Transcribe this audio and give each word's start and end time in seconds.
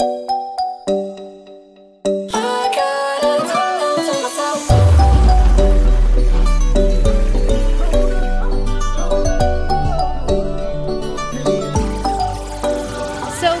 So 0.00 0.06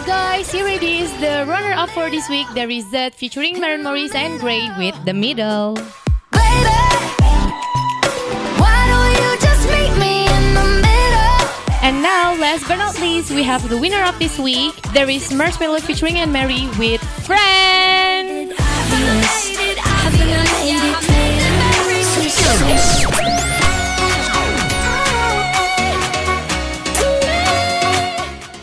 guys, 0.06 0.50
here 0.50 0.66
it 0.66 0.82
is, 0.82 1.12
the 1.20 1.44
runner-up 1.46 1.90
for 1.90 2.10
this 2.10 2.28
week, 2.28 2.48
the 2.54 2.66
result 2.66 3.14
featuring 3.14 3.60
Maren 3.60 3.84
Morris 3.84 4.14
and 4.14 4.40
Grey 4.40 4.68
with 4.76 4.96
The 5.04 5.14
Middle. 5.14 5.78
Now, 12.04 12.36
last 12.36 12.68
but 12.68 12.76
not 12.76 12.92
least, 13.00 13.32
we 13.32 13.40
have 13.40 13.64
the 13.72 13.80
winner 13.80 14.04
of 14.04 14.12
this 14.20 14.36
week. 14.36 14.76
There 14.92 15.08
is 15.08 15.32
Marshmallow 15.32 15.80
featuring 15.80 16.20
Anne 16.20 16.28
Mary 16.30 16.68
with 16.76 17.00
Friend. 17.24 18.52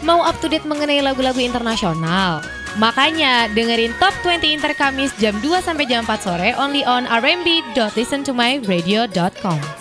Mau 0.06 0.22
up 0.22 0.38
to 0.46 0.48
date 0.48 0.70
mengenai 0.70 1.02
lagu-lagu 1.02 1.42
internasional? 1.42 2.46
Makanya 2.78 3.50
dengerin 3.58 3.98
Top 3.98 4.14
20 4.24 4.54
Inter 4.54 4.78
Kamis 4.78 5.10
jam 5.18 5.34
2 5.42 5.66
sampai 5.66 5.90
jam 5.90 6.06
4 6.06 6.14
sore 6.22 6.54
only 6.62 6.86
on 6.86 7.10
rmb.listentomyradio.com. 7.10 9.81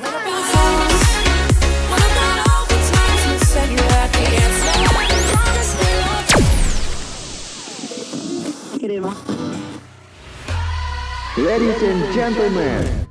Ladies 11.36 11.82
and 11.82 12.14
gentlemen, 12.14 13.06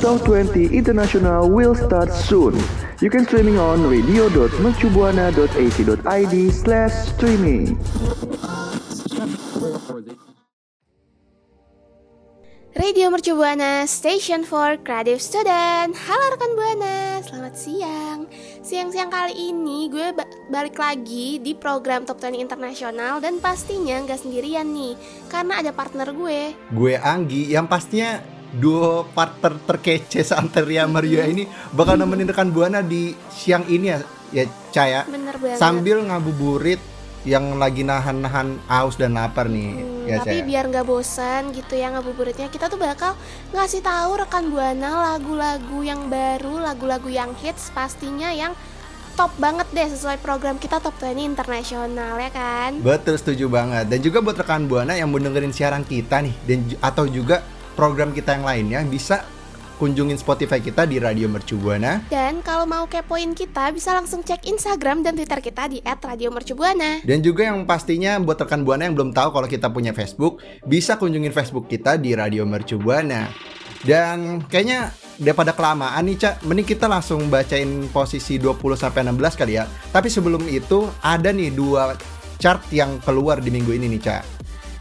Top 0.00 0.24
20 0.24 0.66
International 0.76 1.50
will 1.50 1.74
start 1.74 2.12
soon. 2.12 2.54
You 3.00 3.10
can 3.10 3.26
streaming 3.26 3.58
on 3.58 3.90
radio.mercubuana.ac.id 3.90 6.50
slash 6.52 6.92
streaming. 7.08 7.76
Radio 12.84 13.08
Mercu 13.08 13.32
Buana, 13.32 13.88
Station 13.88 14.44
for 14.44 14.76
Creative 14.84 15.16
Student. 15.16 15.96
Halo 15.96 16.36
rekan 16.36 16.52
Buana, 16.52 17.16
selamat 17.24 17.54
siang. 17.56 18.28
Siang-siang 18.60 19.08
kali 19.08 19.32
ini 19.56 19.88
gue 19.88 20.12
ba- 20.12 20.28
balik 20.52 20.76
lagi 20.76 21.40
di 21.40 21.56
program 21.56 22.04
Top 22.04 22.20
20 22.20 22.44
Internasional 22.44 23.24
dan 23.24 23.40
pastinya 23.40 23.96
nggak 24.04 24.20
sendirian 24.20 24.68
nih, 24.68 25.00
karena 25.32 25.64
ada 25.64 25.72
partner 25.72 26.12
gue. 26.12 26.52
gue 26.52 26.94
Anggi 27.00 27.56
yang 27.56 27.64
pastinya 27.64 28.20
duo 28.52 29.08
partner 29.16 29.56
terkece 29.64 30.20
Santeria 30.20 30.84
Maria 30.84 31.24
ini 31.24 31.48
bakal 31.72 31.96
nemenin 31.96 32.28
rekan 32.28 32.52
Buana 32.52 32.84
di 32.84 33.16
siang 33.32 33.64
ini 33.64 33.96
ya 33.96 33.98
ya 34.28 34.44
Caya 34.70 35.00
Bener 35.08 35.40
banget. 35.40 35.56
sambil 35.56 36.04
ngabuburit 36.04 36.78
yang 37.24 37.56
lagi 37.56 37.82
nahan-nahan 37.82 38.60
aus 38.68 39.00
dan 39.00 39.16
lapar 39.16 39.48
nih 39.48 39.80
Hmm, 40.04 40.04
ya 40.04 40.20
tapi 40.20 40.44
Caya. 40.44 40.44
biar 40.44 40.64
nggak 40.68 40.84
bosan 40.84 41.42
gitu 41.56 41.74
ya 41.74 41.88
ngabuburitnya 41.88 42.52
kita 42.52 42.68
tuh 42.68 42.76
bakal 42.76 43.16
ngasih 43.56 43.80
tahu 43.80 44.20
rekan 44.20 44.52
buana 44.52 45.16
lagu-lagu 45.16 45.80
yang 45.80 46.12
baru, 46.12 46.60
lagu-lagu 46.60 47.08
yang 47.08 47.32
hits 47.40 47.72
pastinya 47.72 48.28
yang 48.28 48.52
top 49.14 49.32
banget 49.40 49.64
deh 49.72 49.88
sesuai 49.88 50.18
program 50.20 50.58
kita 50.58 50.82
Top 50.82 50.92
20 51.00 51.22
Internasional 51.24 52.18
ya 52.18 52.28
kan. 52.28 52.76
Betul 52.84 53.16
setuju 53.16 53.48
banget 53.48 53.88
dan 53.88 53.98
juga 54.02 54.18
buat 54.20 54.36
rekan 54.36 54.68
Buana 54.68 54.92
yang 54.92 55.08
mau 55.08 55.16
dengerin 55.16 55.54
siaran 55.54 55.86
kita 55.86 56.20
nih 56.20 56.34
dan 56.44 56.58
atau 56.82 57.08
juga 57.08 57.40
program 57.72 58.12
kita 58.12 58.36
yang 58.36 58.44
lainnya 58.44 58.80
bisa 58.84 59.24
kunjungin 59.76 60.16
Spotify 60.16 60.62
kita 60.62 60.86
di 60.86 61.02
Radio 61.02 61.26
Mercu 61.26 61.58
Buana 61.58 62.02
Dan 62.08 62.40
kalau 62.40 62.64
mau 62.64 62.86
kepoin 62.86 63.34
kita 63.34 63.74
bisa 63.74 63.94
langsung 63.94 64.22
cek 64.22 64.46
Instagram 64.46 65.02
dan 65.02 65.18
Twitter 65.18 65.40
kita 65.42 65.68
di 65.68 65.78
@radiomercubuana. 65.82 67.02
Dan 67.02 67.20
juga 67.20 67.48
yang 67.48 67.66
pastinya 67.66 68.16
buat 68.22 68.40
rekan 68.40 68.62
Buana 68.62 68.86
yang 68.86 68.94
belum 68.96 69.10
tahu 69.12 69.34
kalau 69.34 69.48
kita 69.48 69.68
punya 69.68 69.92
Facebook, 69.92 70.40
bisa 70.64 70.96
kunjungin 70.96 71.34
Facebook 71.34 71.66
kita 71.66 71.98
di 71.98 72.14
Radio 72.16 72.46
Mercu 72.46 72.78
Buana. 72.80 73.28
Dan 73.84 74.40
kayaknya 74.48 74.96
daripada 75.20 75.52
kelamaan 75.52 76.08
nih, 76.08 76.16
Cak, 76.16 76.34
mending 76.48 76.64
kita 76.64 76.88
langsung 76.88 77.28
bacain 77.28 77.86
posisi 77.92 78.40
20 78.40 78.80
sampai 78.80 79.04
16 79.04 79.36
kali 79.36 79.60
ya. 79.60 79.68
Tapi 79.92 80.08
sebelum 80.08 80.42
itu 80.48 80.88
ada 81.04 81.28
nih 81.30 81.52
dua 81.52 81.94
chart 82.40 82.64
yang 82.72 82.96
keluar 83.04 83.44
di 83.44 83.52
minggu 83.52 83.76
ini 83.76 83.92
nih, 83.92 84.00
Cak. 84.00 84.33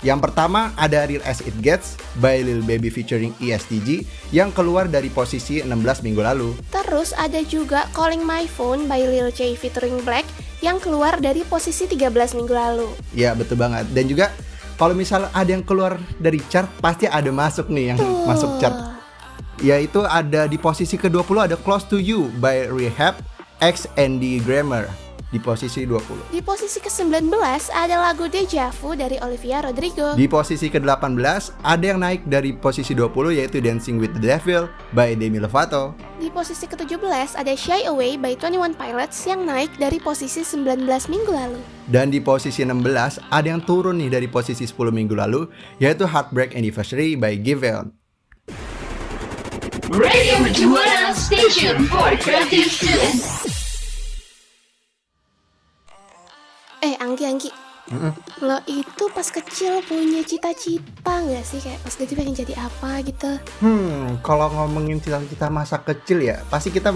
Yang 0.04 0.20
pertama 0.30 0.76
ada 0.76 1.08
Real 1.08 1.24
As 1.24 1.40
It 1.40 1.56
Gets 1.64 1.96
by 2.20 2.44
Lil 2.44 2.60
Baby 2.68 2.92
featuring 2.92 3.32
ESTG 3.40 4.04
yang 4.36 4.52
keluar 4.52 4.92
dari 4.92 5.08
posisi 5.08 5.64
16 5.64 6.04
minggu 6.04 6.20
lalu. 6.20 6.60
Terus 6.76 7.16
ada 7.16 7.40
juga 7.48 7.88
Calling 7.96 8.20
My 8.20 8.44
Phone 8.52 8.92
by 8.92 9.00
Lil 9.00 9.32
J 9.32 9.56
featuring 9.56 10.04
Black 10.04 10.28
yang 10.60 10.84
keluar 10.84 11.24
dari 11.24 11.48
posisi 11.48 11.88
13 11.88 12.36
minggu 12.36 12.52
lalu. 12.52 12.92
Ya 13.16 13.32
betul 13.32 13.56
banget. 13.56 13.88
Dan 13.96 14.12
juga 14.12 14.36
kalau 14.76 14.92
misalnya 14.92 15.32
ada 15.32 15.48
yang 15.48 15.64
keluar 15.64 15.96
dari 16.20 16.44
chart 16.52 16.68
pasti 16.84 17.08
ada 17.08 17.32
masuk 17.32 17.72
nih 17.72 17.96
yang 17.96 17.98
Tuh. 17.98 18.28
masuk 18.28 18.60
chart. 18.60 18.76
Yaitu 19.64 20.04
ada 20.04 20.52
di 20.52 20.60
posisi 20.60 21.00
ke-20 21.00 21.48
ada 21.48 21.56
Close 21.56 21.88
to 21.88 21.96
You 21.96 22.28
by 22.44 22.68
Rehab 22.68 23.24
X 23.64 23.88
Andy 23.96 24.44
Grammer 24.44 25.03
di 25.34 25.42
posisi 25.42 25.82
20. 25.90 26.30
Di 26.30 26.46
posisi 26.46 26.78
ke-19 26.78 27.34
ada 27.74 27.96
lagu 27.98 28.30
Deja 28.30 28.70
Vu 28.70 28.94
dari 28.94 29.18
Olivia 29.18 29.66
Rodrigo. 29.66 30.14
Di 30.14 30.30
posisi 30.30 30.70
ke-18 30.70 31.66
ada 31.66 31.82
yang 31.82 31.98
naik 31.98 32.30
dari 32.30 32.54
posisi 32.54 32.94
20 32.94 33.34
yaitu 33.34 33.58
Dancing 33.58 33.98
with 33.98 34.14
the 34.14 34.22
Devil 34.22 34.70
by 34.94 35.18
Demi 35.18 35.42
Lovato. 35.42 35.98
Di 36.22 36.30
posisi 36.30 36.70
ke-17 36.70 37.34
ada 37.34 37.54
Shy 37.58 37.90
Away 37.90 38.22
by 38.22 38.38
21 38.38 38.78
Pilots 38.78 39.26
yang 39.26 39.42
naik 39.50 39.74
dari 39.82 39.98
posisi 39.98 40.46
19 40.46 40.86
minggu 41.10 41.32
lalu. 41.34 41.58
Dan 41.90 42.14
di 42.14 42.22
posisi 42.22 42.62
16 42.62 43.34
ada 43.34 43.48
yang 43.50 43.66
turun 43.66 43.98
nih 43.98 44.14
dari 44.14 44.30
posisi 44.30 44.70
10 44.70 44.94
minggu 44.94 45.18
lalu 45.18 45.50
yaitu 45.82 46.06
Heartbreak 46.06 46.54
Anniversary 46.54 47.18
by 47.18 47.34
Giveon. 47.42 47.90
Radio 49.90 50.38
Station 51.14 51.86
for 51.86 52.18
Creative 52.18 52.70
Students. 52.70 53.63
Eh 56.84 57.00
Anggi 57.00 57.24
Anggi, 57.24 57.48
lo 58.44 58.60
itu 58.68 59.08
pas 59.16 59.24
kecil 59.24 59.80
punya 59.88 60.20
cita-cita 60.20 61.24
nggak 61.24 61.44
sih 61.48 61.64
kayak 61.64 61.80
pas 61.80 61.96
gede 61.96 62.12
pengen 62.12 62.36
jadi 62.36 62.60
apa 62.60 63.00
gitu? 63.08 63.40
Hmm, 63.64 64.20
kalau 64.20 64.52
ngomongin 64.52 65.00
cita-cita 65.00 65.48
masa 65.48 65.80
kecil 65.80 66.20
ya, 66.20 66.44
pasti 66.52 66.76
kita 66.76 66.92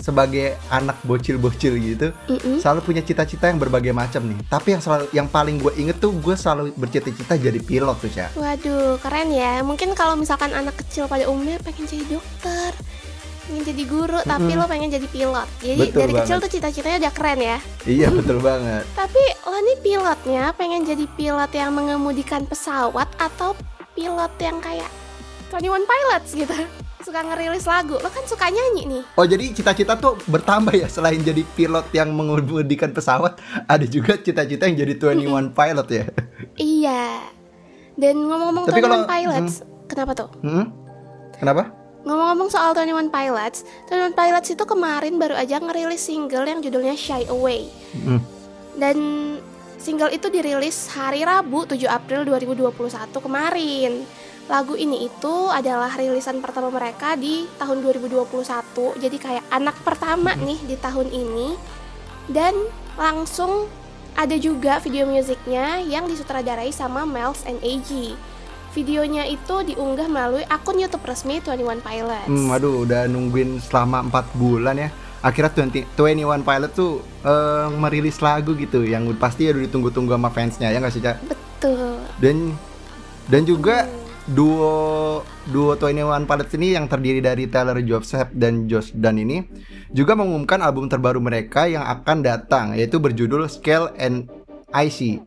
sebagai 0.00 0.56
anak 0.72 0.96
bocil-bocil 1.04 1.76
gitu, 1.76 2.16
Mm-mm. 2.32 2.64
selalu 2.64 2.80
punya 2.80 3.02
cita-cita 3.04 3.52
yang 3.52 3.60
berbagai 3.60 3.92
macam 3.92 4.24
nih. 4.24 4.40
Tapi 4.48 4.68
yang 4.72 4.80
selalu 4.80 5.04
yang 5.12 5.28
paling 5.28 5.60
gue 5.60 5.72
inget 5.76 6.00
tuh 6.00 6.16
gue 6.16 6.32
selalu 6.32 6.72
bercita-cita 6.72 7.36
jadi 7.36 7.60
pilot 7.60 7.96
tuh, 8.00 8.08
Cak. 8.08 8.40
Waduh, 8.40 8.96
keren 9.04 9.36
ya. 9.36 9.60
Mungkin 9.60 9.92
kalau 9.92 10.16
misalkan 10.16 10.56
anak 10.56 10.80
kecil 10.80 11.12
pada 11.12 11.28
umumnya 11.28 11.60
pengen 11.60 11.84
jadi 11.84 12.08
dokter, 12.08 12.72
pengen 13.46 13.62
jadi 13.64 13.84
guru, 13.86 14.18
tapi 14.22 14.50
lo 14.52 14.64
pengen 14.66 14.90
jadi 14.90 15.06
pilot. 15.06 15.48
Jadi 15.60 15.78
Betul 15.80 15.98
dari 15.98 16.12
kecil 16.12 16.26
banget. 16.28 16.42
tuh 16.42 16.50
cita-citanya 16.50 16.98
udah 16.98 17.12
keren 17.14 17.40
ya. 17.40 17.58
Iya, 17.84 18.08
betul 18.10 18.38
banget. 18.40 18.82
Tapi 19.00 19.22
lo 19.42 19.58
nih 19.60 19.78
pilotnya 19.80 20.44
pengen 20.52 20.82
jadi 20.82 21.04
pilot 21.08 21.50
yang 21.52 21.70
mengemudikan 21.70 22.42
pesawat 22.42 23.06
atau 23.16 23.54
pilot 23.92 24.32
yang 24.36 24.58
kayak 24.58 24.90
21 25.48 25.62
Pilots 25.84 26.30
gitu. 26.34 26.56
Suka 27.06 27.22
ngerilis 27.22 27.62
lagu. 27.64 27.94
Lo 27.94 28.10
kan 28.10 28.26
suka 28.26 28.50
nyanyi 28.50 28.82
nih. 28.88 29.02
Oh, 29.14 29.22
jadi 29.22 29.54
cita-cita 29.54 29.94
tuh 29.94 30.18
bertambah 30.26 30.74
ya 30.74 30.90
selain 30.90 31.22
jadi 31.22 31.46
pilot 31.46 31.86
yang 31.92 32.10
mengemudikan 32.10 32.90
pesawat, 32.90 33.38
ada 33.62 33.86
juga 33.86 34.18
cita-cita 34.18 34.66
yang 34.66 34.74
jadi 34.76 34.94
21 34.98 35.54
pilot 35.54 35.88
ya. 35.88 36.04
Iya. 36.58 37.22
Dan 37.94 38.26
ngomong-ngomong 38.26 38.66
Tapi 38.66 38.80
21 38.80 38.82
kalau- 38.82 39.06
Pilots, 39.06 39.54
kenapa 39.86 40.12
tuh? 40.12 40.28
Hmm? 40.42 40.66
Kenapa? 41.38 41.85
Ngomong-ngomong 42.06 42.54
soal 42.54 42.70
21 42.70 43.10
Pilots, 43.10 43.66
21 43.90 44.14
Pilots 44.14 44.48
itu 44.54 44.62
kemarin 44.62 45.18
baru 45.18 45.34
aja 45.34 45.58
ngerilis 45.58 46.06
single 46.06 46.46
yang 46.46 46.62
judulnya 46.62 46.94
Shy 46.94 47.26
Away. 47.26 47.66
Hmm. 47.98 48.22
Dan 48.78 48.96
single 49.82 50.14
itu 50.14 50.30
dirilis 50.30 50.86
hari 50.94 51.26
Rabu 51.26 51.66
7 51.66 51.82
April 51.90 52.22
2021 52.30 53.10
kemarin. 53.10 54.06
Lagu 54.46 54.78
ini 54.78 55.10
itu 55.10 55.34
adalah 55.50 55.90
rilisan 55.98 56.38
pertama 56.38 56.70
mereka 56.70 57.18
di 57.18 57.50
tahun 57.58 57.82
2021. 57.82 58.22
Jadi 59.02 59.16
kayak 59.18 59.44
anak 59.50 59.74
pertama 59.82 60.30
nih 60.38 60.62
di 60.62 60.78
tahun 60.78 61.10
ini. 61.10 61.58
Dan 62.30 62.54
langsung 62.94 63.66
ada 64.14 64.38
juga 64.38 64.78
video 64.78 65.10
musiknya 65.10 65.82
yang 65.82 66.06
disutradarai 66.06 66.70
sama 66.70 67.02
Miles 67.02 67.42
and 67.50 67.58
AG. 67.66 68.14
Videonya 68.76 69.24
itu 69.24 69.56
diunggah 69.72 70.04
melalui 70.04 70.44
akun 70.52 70.76
YouTube 70.76 71.08
resmi 71.08 71.40
21 71.40 71.80
Pilots. 71.80 72.28
Hmm, 72.28 72.52
aduh, 72.52 72.84
udah 72.84 73.08
nungguin 73.08 73.56
selama 73.64 74.04
4 74.04 74.36
bulan 74.36 74.76
ya. 74.76 74.90
akhirnya 75.24 75.64
20, 75.64 75.96
21 75.96 76.44
Pilot 76.44 76.70
tuh 76.76 77.00
eh, 77.24 77.66
merilis 77.72 78.20
lagu 78.20 78.52
gitu 78.54 78.84
yang 78.84 79.08
pasti 79.16 79.48
ya 79.48 79.56
udah 79.56 79.64
ditunggu-tunggu 79.64 80.12
sama 80.12 80.30
fansnya 80.30 80.68
ya 80.70 80.78
nggak 80.78 80.92
sih 80.92 81.02
Cak? 81.02 81.16
Betul. 81.24 81.98
Dan 82.20 82.54
dan 83.26 83.42
juga 83.42 83.88
duo 84.28 85.22
duo 85.50 85.74
21 85.74 86.28
Pilots 86.28 86.52
ini 86.54 86.76
yang 86.78 86.86
terdiri 86.86 87.18
dari 87.24 87.48
Taylor 87.50 87.80
Joseph 87.82 88.30
dan 88.36 88.70
Josh 88.70 88.94
Dunn 88.94 89.18
ini 89.18 89.42
juga 89.90 90.14
mengumumkan 90.14 90.62
album 90.62 90.86
terbaru 90.86 91.18
mereka 91.18 91.66
yang 91.66 91.82
akan 91.82 92.22
datang 92.22 92.66
yaitu 92.74 93.00
berjudul 93.00 93.46
Scale 93.50 93.94
and 93.98 94.30
IC. 94.74 95.22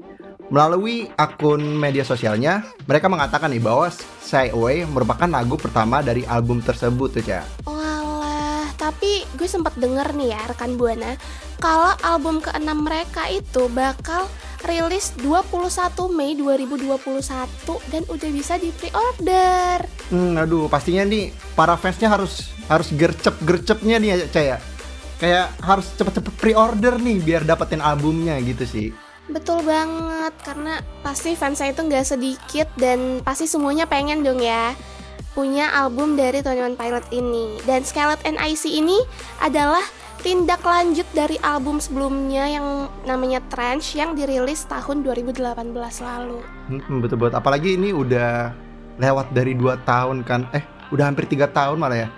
Melalui 0.49 1.05
akun 1.13 1.61
media 1.61 2.01
sosialnya, 2.01 2.65
mereka 2.89 3.05
mengatakan 3.05 3.53
nih 3.53 3.61
bahwa 3.61 3.85
Shy 4.25 4.49
Away 4.49 4.81
merupakan 4.89 5.29
lagu 5.29 5.53
pertama 5.61 6.01
dari 6.01 6.25
album 6.25 6.57
tersebut 6.57 7.13
tuh, 7.13 7.21
Cak. 7.21 7.69
Walah, 7.69 8.65
tapi 8.73 9.21
gue 9.37 9.45
sempat 9.45 9.77
denger 9.77 10.17
nih 10.17 10.33
ya 10.33 10.41
rekan 10.49 10.73
Buana, 10.73 11.13
kalau 11.61 11.93
album 12.01 12.41
keenam 12.41 12.81
mereka 12.81 13.29
itu 13.29 13.69
bakal 13.69 14.25
rilis 14.65 15.13
21 15.21 16.17
Mei 16.17 16.33
2021 16.33 16.97
dan 17.93 18.03
udah 18.09 18.29
bisa 18.33 18.57
di 18.57 18.73
pre-order. 18.73 19.85
Hmm, 20.09 20.33
aduh, 20.33 20.65
pastinya 20.65 21.05
nih 21.05 21.29
para 21.53 21.77
fansnya 21.77 22.09
harus 22.09 22.49
harus 22.65 22.89
gercep-gercepnya 22.89 24.01
nih 24.01 24.09
ya, 24.09 24.15
Cak 24.25 24.45
ya. 24.49 24.57
Kayak 25.21 25.45
harus 25.61 25.85
cepet-cepet 25.93 26.33
pre-order 26.41 26.97
nih 26.97 27.21
biar 27.21 27.45
dapetin 27.45 27.85
albumnya 27.85 28.33
gitu 28.41 28.65
sih. 28.65 29.08
Betul 29.29 29.61
banget, 29.61 30.33
karena 30.41 30.81
pasti 31.05 31.37
fansnya 31.37 31.69
itu 31.69 31.85
nggak 31.85 32.05
sedikit 32.05 32.67
dan 32.81 33.21
pasti 33.21 33.45
semuanya 33.45 33.85
pengen 33.85 34.25
dong 34.25 34.41
ya 34.41 34.73
punya 35.37 35.69
album 35.71 36.17
dari 36.17 36.41
21 36.41 36.73
Pilot 36.75 37.05
ini. 37.13 37.61
Dan 37.63 37.85
Scarlet 37.85 38.19
and 38.25 38.41
IC 38.41 38.65
ini 38.73 38.97
adalah 39.39 39.85
tindak 40.19 40.59
lanjut 40.65 41.07
dari 41.15 41.39
album 41.39 41.79
sebelumnya 41.79 42.49
yang 42.49 42.89
namanya 43.07 43.39
Trench 43.47 43.95
yang 43.95 44.17
dirilis 44.17 44.67
tahun 44.67 45.05
2018 45.05 45.39
lalu. 46.03 46.39
Hmm, 46.67 46.99
betul 46.99 47.23
banget. 47.23 47.39
Apalagi 47.39 47.79
ini 47.79 47.95
udah 47.95 48.51
lewat 48.99 49.31
dari 49.31 49.55
2 49.55 49.79
tahun 49.87 50.27
kan. 50.27 50.49
Eh, 50.51 50.65
udah 50.91 51.07
hampir 51.07 51.29
tiga 51.29 51.47
tahun 51.47 51.79
malah 51.79 52.03
ya. 52.03 52.09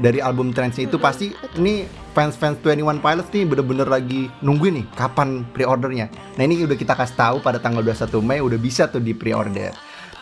Dari 0.00 0.24
album 0.24 0.56
Trance 0.56 0.80
itu 0.80 0.96
Mm-mm, 0.96 1.04
pasti 1.04 1.36
betul. 1.36 1.60
ini 1.60 1.74
fans-fans 2.12 2.60
21 2.60 3.00
Pilots 3.00 3.32
nih 3.32 3.44
bener-bener 3.48 3.88
lagi 3.88 4.28
nungguin 4.44 4.84
nih 4.84 4.86
kapan 4.94 5.44
pre-ordernya. 5.50 6.12
Nah, 6.36 6.42
ini 6.44 6.64
udah 6.64 6.76
kita 6.76 6.92
kasih 6.92 7.16
tahu 7.16 7.36
pada 7.40 7.58
tanggal 7.58 7.80
21 7.80 8.20
Mei 8.20 8.40
udah 8.40 8.58
bisa 8.60 8.88
tuh 8.88 9.00
di 9.00 9.16
pre-order. 9.16 9.72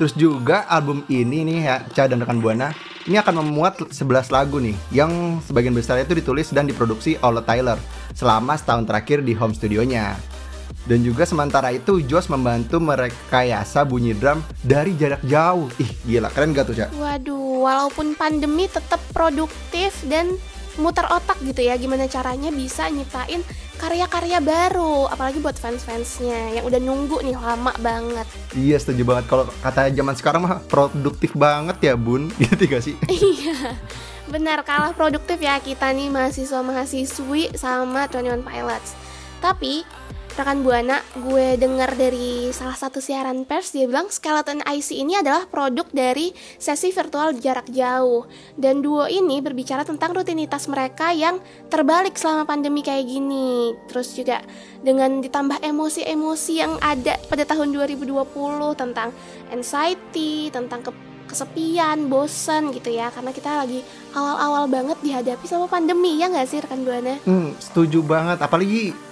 Terus 0.00 0.16
juga 0.16 0.64
album 0.70 1.04
ini 1.12 1.44
nih 1.44 1.58
ya, 1.60 1.76
Ca 1.92 2.08
dan 2.08 2.24
rekan 2.24 2.40
Buana, 2.40 2.72
ini 3.04 3.20
akan 3.20 3.44
memuat 3.44 3.92
11 3.92 4.32
lagu 4.32 4.56
nih 4.56 4.72
yang 4.88 5.42
sebagian 5.44 5.76
besar 5.76 6.00
itu 6.00 6.16
ditulis 6.16 6.48
dan 6.56 6.64
diproduksi 6.64 7.20
oleh 7.20 7.44
Tyler 7.44 7.76
selama 8.16 8.56
setahun 8.56 8.88
terakhir 8.88 9.20
di 9.20 9.36
home 9.36 9.52
studionya. 9.52 10.16
Dan 10.88 11.04
juga 11.04 11.28
sementara 11.28 11.76
itu 11.76 12.00
Josh 12.00 12.32
membantu 12.32 12.80
merekayasa 12.80 13.84
bunyi 13.84 14.16
drum 14.16 14.40
dari 14.64 14.96
jarak 14.96 15.20
jauh. 15.28 15.68
Ih, 15.76 15.92
gila, 16.08 16.32
keren 16.32 16.56
gak 16.56 16.72
tuh, 16.72 16.76
Cak? 16.80 16.88
Waduh, 16.96 17.68
walaupun 17.68 18.16
pandemi 18.16 18.64
tetap 18.72 19.02
produktif 19.12 19.92
dan 20.08 20.40
muter 20.80 21.04
otak 21.06 21.38
gitu 21.44 21.60
ya 21.60 21.76
gimana 21.76 22.08
caranya 22.08 22.48
bisa 22.48 22.88
nyiptain 22.88 23.44
karya-karya 23.76 24.40
baru 24.40 25.08
apalagi 25.08 25.40
buat 25.40 25.56
fans-fansnya 25.56 26.60
yang 26.60 26.64
udah 26.68 26.80
nunggu 26.80 27.20
nih 27.24 27.36
lama 27.36 27.72
banget 27.80 28.28
Iya, 28.50 28.76
setuju 28.82 29.06
banget. 29.06 29.24
Kalau 29.30 29.46
kata 29.62 29.94
zaman 29.94 30.14
sekarang 30.18 30.42
mah 30.42 30.58
produktif 30.66 31.38
banget 31.38 31.78
ya, 31.78 31.94
Bun. 31.94 32.34
Gitu 32.42 32.66
gak 32.66 32.82
sih? 32.82 32.98
Iya, 33.06 33.78
benar 34.26 34.66
kalah 34.66 34.90
produktif 34.90 35.38
ya 35.38 35.62
kita 35.62 35.94
nih 35.94 36.10
mahasiswa-mahasiswi 36.10 37.54
sama 37.54 38.10
21 38.10 38.42
Pilots. 38.42 38.98
Tapi 39.38 39.86
rekan 40.38 40.62
Buana, 40.62 41.02
gue 41.16 41.58
dengar 41.58 41.94
dari 41.98 42.54
salah 42.54 42.78
satu 42.78 43.02
siaran 43.02 43.42
pers 43.42 43.74
dia 43.74 43.88
bilang 43.90 44.06
Skeleton 44.12 44.62
IC 44.62 45.02
ini 45.02 45.18
adalah 45.18 45.48
produk 45.50 45.86
dari 45.90 46.30
sesi 46.56 46.94
virtual 46.94 47.34
jarak 47.38 47.66
jauh. 47.72 48.28
Dan 48.54 48.84
duo 48.84 49.10
ini 49.10 49.42
berbicara 49.42 49.82
tentang 49.82 50.14
rutinitas 50.14 50.70
mereka 50.70 51.10
yang 51.10 51.42
terbalik 51.66 52.14
selama 52.14 52.46
pandemi 52.46 52.84
kayak 52.84 53.08
gini. 53.08 53.74
Terus 53.90 54.14
juga 54.14 54.44
dengan 54.80 55.18
ditambah 55.18 55.60
emosi-emosi 55.64 56.52
yang 56.54 56.78
ada 56.78 57.18
pada 57.26 57.42
tahun 57.42 57.74
2020 57.74 58.10
tentang 58.78 59.10
anxiety, 59.50 60.48
tentang 60.54 60.86
ke 60.86 60.92
kesepian, 61.30 62.10
bosen 62.10 62.74
gitu 62.74 62.90
ya 62.90 63.06
karena 63.14 63.30
kita 63.30 63.62
lagi 63.62 63.86
awal-awal 64.18 64.66
banget 64.66 64.98
dihadapi 64.98 65.46
sama 65.46 65.70
pandemi 65.70 66.18
ya 66.18 66.26
nggak 66.26 66.48
sih 66.50 66.58
rekan 66.58 66.82
Buana? 66.82 67.14
Hmm, 67.22 67.54
setuju 67.62 68.02
banget. 68.02 68.42
Apalagi 68.42 69.09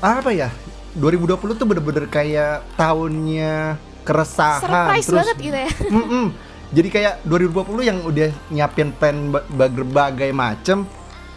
apa 0.00 0.30
ya? 0.30 0.48
2020 0.94 1.58
tuh 1.58 1.66
bener-bener 1.66 2.06
kayak 2.06 2.62
tahunnya 2.78 3.78
keresahan. 4.06 4.62
Surprise 4.62 5.06
terus 5.06 5.18
banget 5.18 5.36
gitu 5.42 5.58
ya. 5.58 5.70
Mm-mm. 5.98 6.26
Jadi 6.74 6.88
kayak 6.90 7.14
2020 7.26 7.82
yang 7.86 7.98
udah 8.02 8.30
nyiapin 8.50 8.90
plan 8.90 9.30
ba- 9.30 9.46
berbagai 9.46 10.30
macem 10.34 10.86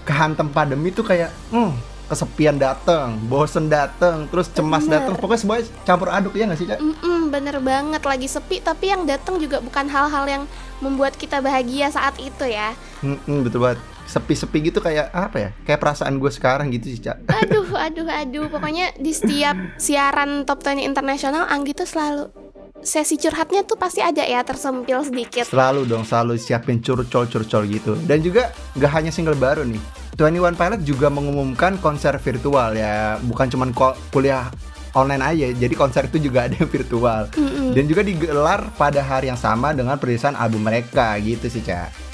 kehantem 0.01 0.47
pandemi 0.49 0.89
tuh 0.89 1.03
kayak 1.03 1.29
hmm, 1.51 1.73
kesepian 2.07 2.55
dateng, 2.55 3.19
bosen 3.27 3.67
dateng, 3.67 4.25
terus 4.31 4.47
cemas 4.47 4.87
Bener. 4.87 5.03
dateng, 5.03 5.13
pokoknya 5.19 5.41
semuanya 5.43 5.63
campur 5.83 6.07
aduk 6.07 6.33
ya 6.33 6.47
nggak 6.47 6.57
sih 6.57 6.65
Cak? 6.65 6.79
Mm-mm, 6.79 7.27
bener 7.27 7.59
banget 7.59 7.99
lagi 8.01 8.27
sepi 8.31 8.63
tapi 8.63 8.89
yang 8.89 9.03
datang 9.03 9.35
juga 9.37 9.59
bukan 9.59 9.85
hal-hal 9.91 10.25
yang 10.25 10.43
membuat 10.79 11.19
kita 11.19 11.43
bahagia 11.43 11.91
saat 11.91 12.15
itu 12.17 12.45
ya. 12.47 12.71
Mm-mm, 13.03 13.43
betul 13.43 13.61
banget. 13.61 13.83
Sepi-sepi 14.07 14.71
gitu 14.71 14.79
kayak 14.79 15.11
apa 15.11 15.37
ya? 15.37 15.49
Kayak 15.67 15.79
perasaan 15.83 16.15
gue 16.17 16.31
sekarang 16.31 16.71
gitu 16.71 16.87
sih 16.89 17.03
Cak. 17.03 17.27
Aduh, 17.43 17.67
aduh, 17.75 18.07
aduh. 18.07 18.47
Pokoknya 18.47 18.95
di 18.95 19.11
setiap 19.11 19.55
siaran 19.75 20.47
Top 20.47 20.63
20 20.63 20.81
internasional 20.87 21.45
Anggi 21.51 21.75
tuh 21.75 21.85
selalu 21.85 22.31
sesi 22.81 23.17
curhatnya 23.17 23.65
tuh 23.65 23.75
pasti 23.75 23.99
ada 23.99 24.23
ya 24.23 24.41
tersempil 24.47 25.01
sedikit. 25.03 25.45
Selalu 25.49 25.89
dong, 25.89 26.07
selalu 26.07 26.39
siapin 26.39 26.79
curcol-curcol 26.79 27.63
gitu. 27.67 27.93
Dan 28.07 28.23
juga 28.23 28.53
nggak 28.79 28.91
hanya 28.95 29.11
single 29.11 29.37
baru 29.37 29.67
nih. 29.67 29.81
21 30.17 30.57
Pilot 30.57 30.81
juga 30.81 31.13
mengumumkan 31.13 31.77
konser 31.77 32.17
virtual 32.17 32.73
ya, 32.73 33.21
bukan 33.21 33.53
cuman 33.53 33.69
kuliah 34.09 34.49
online 34.97 35.21
aja. 35.21 35.47
Jadi 35.53 35.73
konser 35.77 36.09
itu 36.09 36.17
juga 36.29 36.43
ada 36.49 36.57
yang 36.57 36.69
virtual. 36.69 37.29
Mm-mm. 37.37 37.77
Dan 37.77 37.85
juga 37.85 38.01
digelar 38.01 38.73
pada 38.73 39.01
hari 39.05 39.29
yang 39.29 39.37
sama 39.37 39.77
dengan 39.77 39.99
perilisan 40.01 40.33
album 40.33 40.65
mereka 40.65 41.13
gitu 41.21 41.45
sih, 41.51 41.61
Cak. 41.61 42.06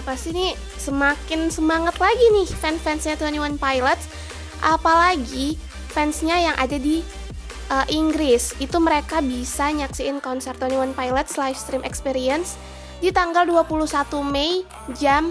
Pasti 0.00 0.32
nih 0.32 0.52
semakin 0.74 1.46
semangat 1.48 1.94
lagi 1.96 2.26
nih 2.32 2.48
fan-fansnya 2.48 3.14
21 3.14 3.54
Pilots. 3.54 4.04
Apalagi 4.60 5.54
fansnya 5.88 6.40
yang 6.40 6.56
ada 6.56 6.74
di 6.74 7.04
uh, 7.68 7.86
Inggris. 7.86 8.56
Itu 8.56 8.80
mereka 8.80 9.20
bisa 9.20 9.68
nyaksiin 9.68 10.18
konser 10.18 10.56
21 10.56 10.90
Pilots 10.92 11.36
live 11.36 11.54
stream 11.54 11.82
experience 11.82 12.56
di 12.98 13.10
tanggal 13.10 13.44
21 13.44 13.84
Mei 14.24 14.64
jam 14.96 15.28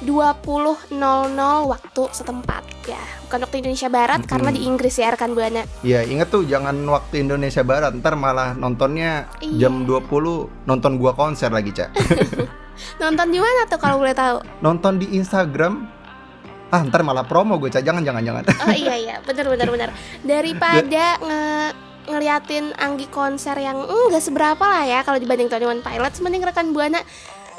20.00 0.00 0.94
waktu 1.66 2.02
setempat 2.08 2.62
ya. 2.86 3.02
Bukan 3.26 3.38
waktu 3.42 3.56
Indonesia 3.58 3.90
Barat 3.90 4.22
Mm-mm. 4.22 4.30
karena 4.30 4.50
di 4.50 4.60
Inggris 4.62 4.94
ya 4.94 5.10
rekan 5.10 5.34
Buana. 5.34 5.66
Ya 5.82 6.00
inget 6.00 6.30
tuh 6.30 6.46
jangan 6.46 6.78
waktu 6.86 7.20
Indonesia 7.20 7.60
Barat 7.60 7.92
Ntar 7.92 8.14
malah 8.14 8.54
nontonnya 8.54 9.26
Iya. 9.42 9.66
jam 9.66 9.82
20 9.84 10.06
Nonton 10.64 10.92
gua 10.96 11.12
konser 11.12 11.50
lagi 11.50 11.74
Cak 11.74 11.90
Nonton 12.98 13.26
di 13.28 13.38
mana 13.38 13.66
tuh 13.66 13.78
kalau 13.80 14.00
boleh 14.00 14.14
tahu? 14.14 14.42
Nonton 14.60 14.98
di 14.98 15.16
Instagram 15.16 15.98
Ah 16.68 16.84
ntar 16.84 17.00
malah 17.00 17.24
promo 17.24 17.56
gue 17.56 17.72
Cak 17.72 17.80
Jangan 17.80 18.04
jangan 18.04 18.20
jangan 18.20 18.42
Oh 18.68 18.76
iya 18.76 18.94
iya, 18.96 19.16
bener 19.24 19.48
bener 19.48 19.68
bener. 19.72 19.88
Daripada 20.20 21.16
nge 21.26 21.42
ngeliatin 22.08 22.72
Anggi 22.76 23.08
konser 23.08 23.56
yang 23.60 23.84
enggak 23.84 24.24
seberapa 24.24 24.64
lah 24.64 24.84
ya 24.84 25.00
kalau 25.04 25.20
dibanding 25.20 25.48
21 25.48 25.84
Pilots, 25.84 26.20
mending 26.24 26.44
rekan 26.44 26.72
Buana 26.72 27.00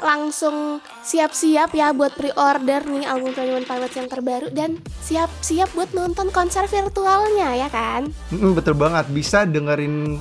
langsung 0.00 0.80
siap-siap 1.04 1.76
ya 1.76 1.92
buat 1.92 2.16
pre-order 2.16 2.80
nih 2.88 3.04
album 3.04 3.36
21 3.36 3.68
Pilots 3.68 3.96
yang 4.00 4.08
terbaru 4.08 4.48
dan 4.50 4.80
siap-siap 5.04 5.70
buat 5.76 5.92
nonton 5.92 6.32
konser 6.32 6.64
virtualnya 6.66 7.52
ya 7.54 7.68
kan? 7.68 8.08
Mm, 8.32 8.56
Betul 8.56 8.80
banget 8.80 9.06
Bisa 9.12 9.44
dengerin 9.44 10.16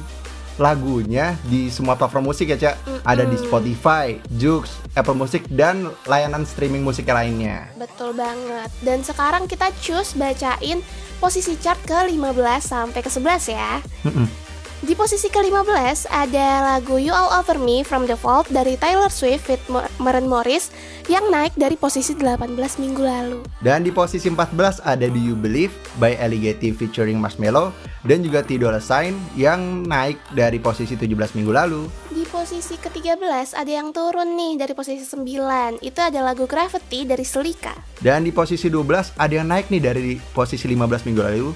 lagunya 0.59 1.39
di 1.47 1.71
semua 1.71 1.95
platform 1.95 2.29
musik 2.29 2.51
ya 2.51 2.57
Cak 2.59 2.75
Ada 3.07 3.23
di. 3.25 3.39
Spotify, 3.39 4.19
Joox, 4.35 4.69
Apple 4.93 5.15
Music, 5.15 5.47
dan 5.47 5.87
layanan 6.05 6.43
streaming 6.43 6.83
musik 6.83 7.07
lainnya 7.07 7.71
Betul 7.79 8.13
banget. 8.13 8.69
Dan 8.83 9.01
sekarang 9.01 9.47
kita 9.47 9.71
choose 9.79 10.13
bacain 10.19 10.83
posisi 11.23 11.55
chart 11.57 11.79
ke-15 11.87 12.61
sampai 12.61 12.99
ke-11 12.99 13.41
ya. 13.49 13.79
Mm-mm. 14.05 14.49
Di 14.79 14.95
posisi 14.95 15.27
ke-15 15.27 16.07
ada 16.07 16.47
lagu 16.63 16.95
You 16.95 17.11
All 17.11 17.43
Over 17.43 17.59
Me 17.59 17.83
from 17.83 18.07
the 18.07 18.15
Vault 18.15 18.47
dari 18.47 18.79
Taylor 18.79 19.11
Swift 19.11 19.51
with 19.51 19.59
Maren 19.99 20.23
Morris 20.23 20.71
yang 21.11 21.27
naik 21.27 21.51
dari 21.59 21.75
posisi 21.75 22.15
18 22.15 22.55
minggu 22.79 23.03
lalu. 23.03 23.43
Dan 23.59 23.83
di 23.83 23.91
posisi 23.91 24.31
14 24.31 24.79
ada 24.87 25.03
Do 25.11 25.19
You 25.19 25.35
Believe 25.35 25.75
by 25.99 26.15
Alligator 26.15 26.71
featuring 26.71 27.19
Marshmello 27.19 27.75
dan 28.03 28.23
juga 28.23 28.45
T 28.45 28.55
Dolla 28.55 28.79
Sign 28.79 29.15
yang 29.35 29.83
naik 29.83 30.19
dari 30.31 30.59
posisi 30.61 30.95
17 30.95 31.35
minggu 31.35 31.51
lalu. 31.51 31.87
Di 32.13 32.23
posisi 32.29 32.79
ke-13 32.79 33.55
ada 33.57 33.71
yang 33.71 33.91
turun 33.91 34.35
nih 34.35 34.59
dari 34.59 34.73
posisi 34.75 35.03
9. 35.03 35.83
Itu 35.83 35.99
ada 35.99 36.19
lagu 36.23 36.47
Gravity 36.47 37.03
dari 37.03 37.25
Selika. 37.27 37.75
Dan 37.99 38.23
di 38.23 38.31
posisi 38.31 38.71
12 38.71 39.19
ada 39.19 39.33
yang 39.33 39.47
naik 39.47 39.67
nih 39.67 39.81
dari 39.83 40.15
posisi 40.31 40.65
15 40.71 41.07
minggu 41.11 41.21
lalu, 41.21 41.49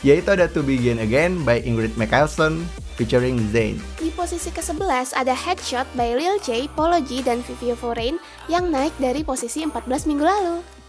yaitu 0.00 0.32
ada 0.32 0.48
To 0.48 0.64
Begin 0.64 1.00
Again 1.00 1.44
by 1.44 1.60
Ingrid 1.60 1.92
Michaelson 2.00 2.64
featuring 2.96 3.40
Zayn. 3.52 3.80
Di 3.96 4.12
posisi 4.12 4.52
ke-11 4.52 5.16
ada 5.16 5.32
Headshot 5.32 5.88
by 5.96 6.16
Lil 6.16 6.36
J, 6.44 6.68
Polo 6.72 7.00
G, 7.00 7.24
dan 7.24 7.40
Vivio 7.44 7.76
Foreign 7.76 8.20
yang 8.48 8.68
naik 8.68 8.92
dari 9.00 9.24
posisi 9.24 9.64
14 9.64 10.08
minggu 10.08 10.24
lalu. 10.24 10.79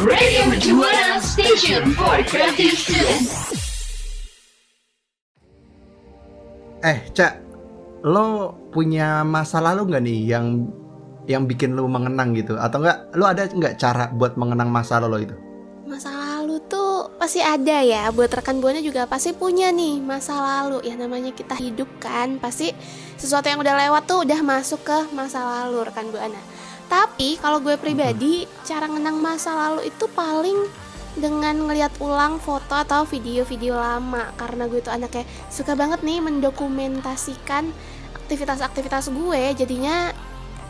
Radio 0.00 0.48
Mercubuana 0.48 1.20
Station 1.20 1.92
for 1.92 2.24
Creative 2.24 2.72
Students. 2.72 3.52
Eh, 6.80 7.04
Cak, 7.12 7.36
lo 8.08 8.56
punya 8.72 9.20
masa 9.28 9.60
lalu 9.60 9.92
nggak 9.92 10.00
nih 10.00 10.20
yang 10.24 10.72
yang 11.28 11.44
bikin 11.44 11.76
lo 11.76 11.84
mengenang 11.84 12.32
gitu? 12.32 12.56
Atau 12.56 12.80
enggak, 12.80 13.12
lo 13.12 13.28
ada 13.28 13.44
nggak 13.44 13.76
cara 13.76 14.08
buat 14.08 14.40
mengenang 14.40 14.72
masa 14.72 15.04
lalu 15.04 15.12
lo 15.12 15.18
itu? 15.20 15.36
Masa 15.84 16.08
lalu 16.16 16.64
tuh 16.64 17.12
pasti 17.20 17.44
ada 17.44 17.84
ya 17.84 18.08
Buat 18.08 18.40
rekan 18.40 18.64
Buana 18.64 18.80
juga 18.80 19.04
pasti 19.04 19.36
punya 19.36 19.68
nih 19.68 20.00
masa 20.00 20.38
lalu 20.38 20.86
Ya 20.86 20.94
namanya 20.94 21.34
kita 21.34 21.58
hidup 21.58 21.90
kan 21.98 22.38
Pasti 22.38 22.70
sesuatu 23.18 23.50
yang 23.50 23.58
udah 23.58 23.74
lewat 23.74 24.06
tuh 24.06 24.22
udah 24.22 24.38
masuk 24.38 24.86
ke 24.86 24.98
masa 25.12 25.42
lalu 25.42 25.82
rekan 25.90 26.08
Buana 26.14 26.38
Tapi 26.90 27.38
kalau 27.38 27.62
gue 27.62 27.78
pribadi 27.78 28.50
Cara 28.66 28.90
ngenang 28.90 29.22
masa 29.22 29.54
lalu 29.54 29.86
itu 29.88 30.10
paling 30.10 30.66
dengan 31.18 31.66
ngelihat 31.66 31.98
ulang 31.98 32.38
foto 32.38 32.74
atau 32.74 33.02
video-video 33.06 33.74
lama. 33.74 34.30
Karena 34.34 34.66
gue 34.66 34.82
tuh 34.82 34.94
anaknya 34.94 35.26
suka 35.50 35.74
banget 35.78 36.02
nih 36.02 36.18
mendokumentasikan 36.22 37.70
aktivitas-aktivitas 38.26 39.10
gue. 39.10 39.42
Jadinya 39.58 40.14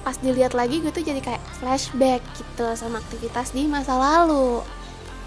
pas 0.01 0.17
dilihat 0.17 0.57
lagi 0.57 0.81
gue 0.81 0.89
tuh 0.93 1.05
jadi 1.05 1.21
kayak 1.21 1.45
flashback 1.61 2.25
gitu 2.41 2.73
sama 2.73 3.05
aktivitas 3.05 3.53
di 3.53 3.69
masa 3.69 3.97
lalu. 4.01 4.65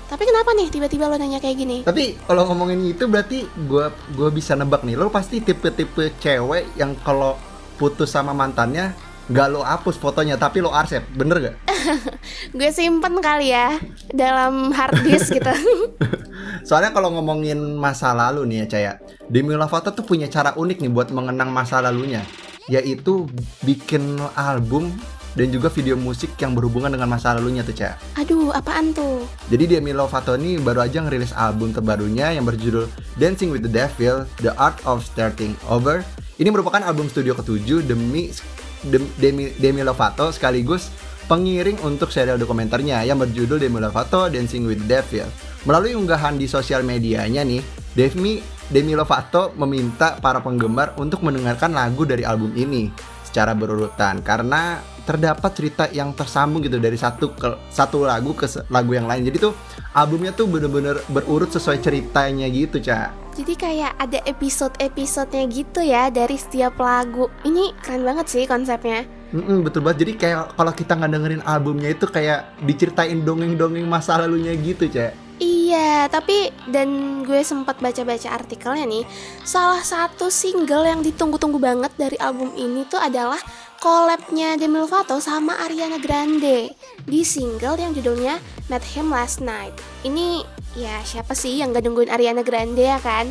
Tapi 0.10 0.30
kenapa 0.30 0.54
nih 0.54 0.70
tiba-tiba 0.70 1.10
lo 1.10 1.18
nanya 1.18 1.42
kayak 1.42 1.58
gini? 1.58 1.78
Tapi 1.86 2.18
kalau 2.26 2.46
ngomongin 2.50 2.86
itu 2.86 3.10
berarti 3.10 3.50
gua 3.66 3.90
gua 4.14 4.30
bisa 4.30 4.54
nebak 4.54 4.86
nih, 4.86 4.94
lo 4.94 5.10
pasti 5.10 5.42
tipe-tipe 5.42 6.14
cewek 6.22 6.78
yang 6.78 6.94
kalau 7.02 7.34
putus 7.82 8.14
sama 8.14 8.30
mantannya 8.36 8.94
nggak 9.32 9.48
lo 9.52 9.64
hapus 9.64 9.96
fotonya 9.96 10.36
tapi 10.36 10.60
lo 10.60 10.74
arsip, 10.74 11.04
bener 11.16 11.38
gak? 11.40 11.56
Gue 12.58 12.70
simpen 12.76 13.24
kali 13.24 13.56
ya 13.56 13.80
dalam 14.12 14.76
hard 14.76 15.04
disk 15.04 15.32
gitu. 15.36 15.52
Soalnya 16.68 16.96
kalau 16.96 17.12
ngomongin 17.12 17.60
masa 17.76 18.16
lalu 18.16 18.48
nih 18.48 18.58
ya 18.64 18.66
Caya 18.68 18.92
Demi 19.28 19.56
Lovato 19.56 19.92
tuh 19.92 20.06
punya 20.06 20.28
cara 20.32 20.56
unik 20.56 20.78
nih 20.80 20.92
buat 20.92 21.10
mengenang 21.12 21.52
masa 21.52 21.84
lalunya 21.84 22.24
Yaitu 22.72 23.28
bikin 23.68 24.16
album 24.40 24.96
dan 25.34 25.50
juga 25.50 25.68
video 25.74 25.98
musik 25.98 26.38
yang 26.38 26.54
berhubungan 26.54 26.94
dengan 26.94 27.10
masa 27.10 27.36
lalunya 27.36 27.66
tuh 27.66 27.76
Caya 27.76 28.00
Aduh, 28.16 28.54
apaan 28.54 28.96
tuh? 28.96 29.28
Jadi 29.52 29.76
Demi 29.76 29.92
Lovato 29.92 30.38
ini 30.40 30.62
baru 30.62 30.86
aja 30.86 31.04
ngerilis 31.04 31.36
album 31.36 31.74
terbarunya 31.76 32.32
yang 32.32 32.48
berjudul 32.48 32.88
Dancing 33.20 33.52
with 33.52 33.66
the 33.66 33.72
Devil, 33.72 34.24
The 34.40 34.56
Art 34.56 34.80
of 34.88 35.04
Starting 35.04 35.58
Over 35.68 36.06
Ini 36.40 36.50
merupakan 36.50 36.82
album 36.82 37.12
studio 37.12 37.36
ketujuh 37.36 37.86
demi 37.86 38.32
Dem- 38.32 38.63
Demi, 38.90 39.54
Demi 39.56 39.82
Lovato 39.82 40.30
sekaligus 40.32 40.92
pengiring 41.26 41.80
untuk 41.88 42.12
serial 42.12 42.36
dokumenternya 42.36 43.04
yang 43.08 43.20
berjudul 43.20 43.60
Demi 43.60 43.80
Lovato 43.80 44.28
Dancing 44.28 44.68
with 44.68 44.84
Devil. 44.86 45.28
Melalui 45.64 45.96
unggahan 45.96 46.36
di 46.36 46.46
sosial 46.46 46.84
medianya 46.84 47.48
nih, 47.48 47.64
Demi 47.96 48.44
Demi 48.68 48.96
Lovato 48.96 49.56
meminta 49.56 50.20
para 50.20 50.44
penggemar 50.44 50.96
untuk 51.00 51.24
mendengarkan 51.24 51.72
lagu 51.72 52.04
dari 52.04 52.28
album 52.28 52.52
ini 52.56 52.92
secara 53.24 53.56
berurutan 53.58 54.22
karena 54.22 54.78
terdapat 55.04 55.52
cerita 55.52 55.84
yang 55.92 56.16
tersambung 56.16 56.64
gitu 56.64 56.80
dari 56.80 56.96
satu 56.96 57.36
ke 57.36 57.50
satu 57.68 58.08
lagu 58.08 58.32
ke 58.36 58.48
lagu 58.72 58.92
yang 58.96 59.08
lain. 59.08 59.28
Jadi 59.28 59.38
tuh 59.40 59.54
albumnya 59.92 60.32
tuh 60.32 60.48
bener-bener 60.48 61.00
berurut 61.12 61.52
sesuai 61.52 61.84
ceritanya 61.84 62.48
gitu, 62.48 62.80
Cak. 62.80 63.23
Jadi 63.34 63.54
kayak 63.58 63.98
ada 63.98 64.20
episode-episodenya 64.30 65.46
gitu 65.50 65.82
ya 65.82 66.14
dari 66.14 66.38
setiap 66.38 66.78
lagu. 66.78 67.34
Ini 67.42 67.74
keren 67.82 68.06
banget 68.06 68.30
sih 68.30 68.46
konsepnya. 68.46 69.10
Mm-mm, 69.34 69.66
betul 69.66 69.82
banget. 69.82 70.06
Jadi 70.06 70.14
kayak 70.22 70.54
kalau 70.54 70.74
kita 70.74 70.94
nggak 70.94 71.12
dengerin 71.18 71.44
albumnya 71.44 71.90
itu 71.90 72.06
kayak 72.06 72.54
diceritain 72.62 73.26
dongeng-dongeng 73.26 73.90
masa 73.90 74.22
lalunya 74.22 74.54
gitu, 74.54 74.86
Cak. 74.86 75.24
Iya, 75.42 76.06
tapi 76.14 76.54
dan 76.70 77.22
gue 77.26 77.42
sempat 77.42 77.82
baca-baca 77.82 78.30
artikelnya 78.30 78.86
nih. 78.86 79.04
Salah 79.42 79.82
satu 79.82 80.30
single 80.30 80.86
yang 80.86 81.02
ditunggu-tunggu 81.02 81.58
banget 81.58 81.90
dari 81.98 82.14
album 82.22 82.54
ini 82.54 82.86
tuh 82.86 83.02
adalah 83.02 83.42
collabnya 83.82 84.56
Demi 84.56 84.80
Lovato 84.80 85.18
sama 85.18 85.58
Ariana 85.66 85.98
Grande 85.98 86.72
di 87.04 87.26
single 87.26 87.76
yang 87.76 87.92
judulnya 87.98 88.38
Met 88.70 88.86
Him 88.94 89.10
Last 89.10 89.42
Night. 89.42 89.74
Ini 90.06 90.46
ya 90.74 91.02
siapa 91.06 91.38
sih 91.38 91.62
yang 91.62 91.74
gak 91.74 91.86
nungguin 91.86 92.10
Ariana 92.10 92.42
Grande 92.42 92.86
ya 92.86 92.98
kan? 93.02 93.30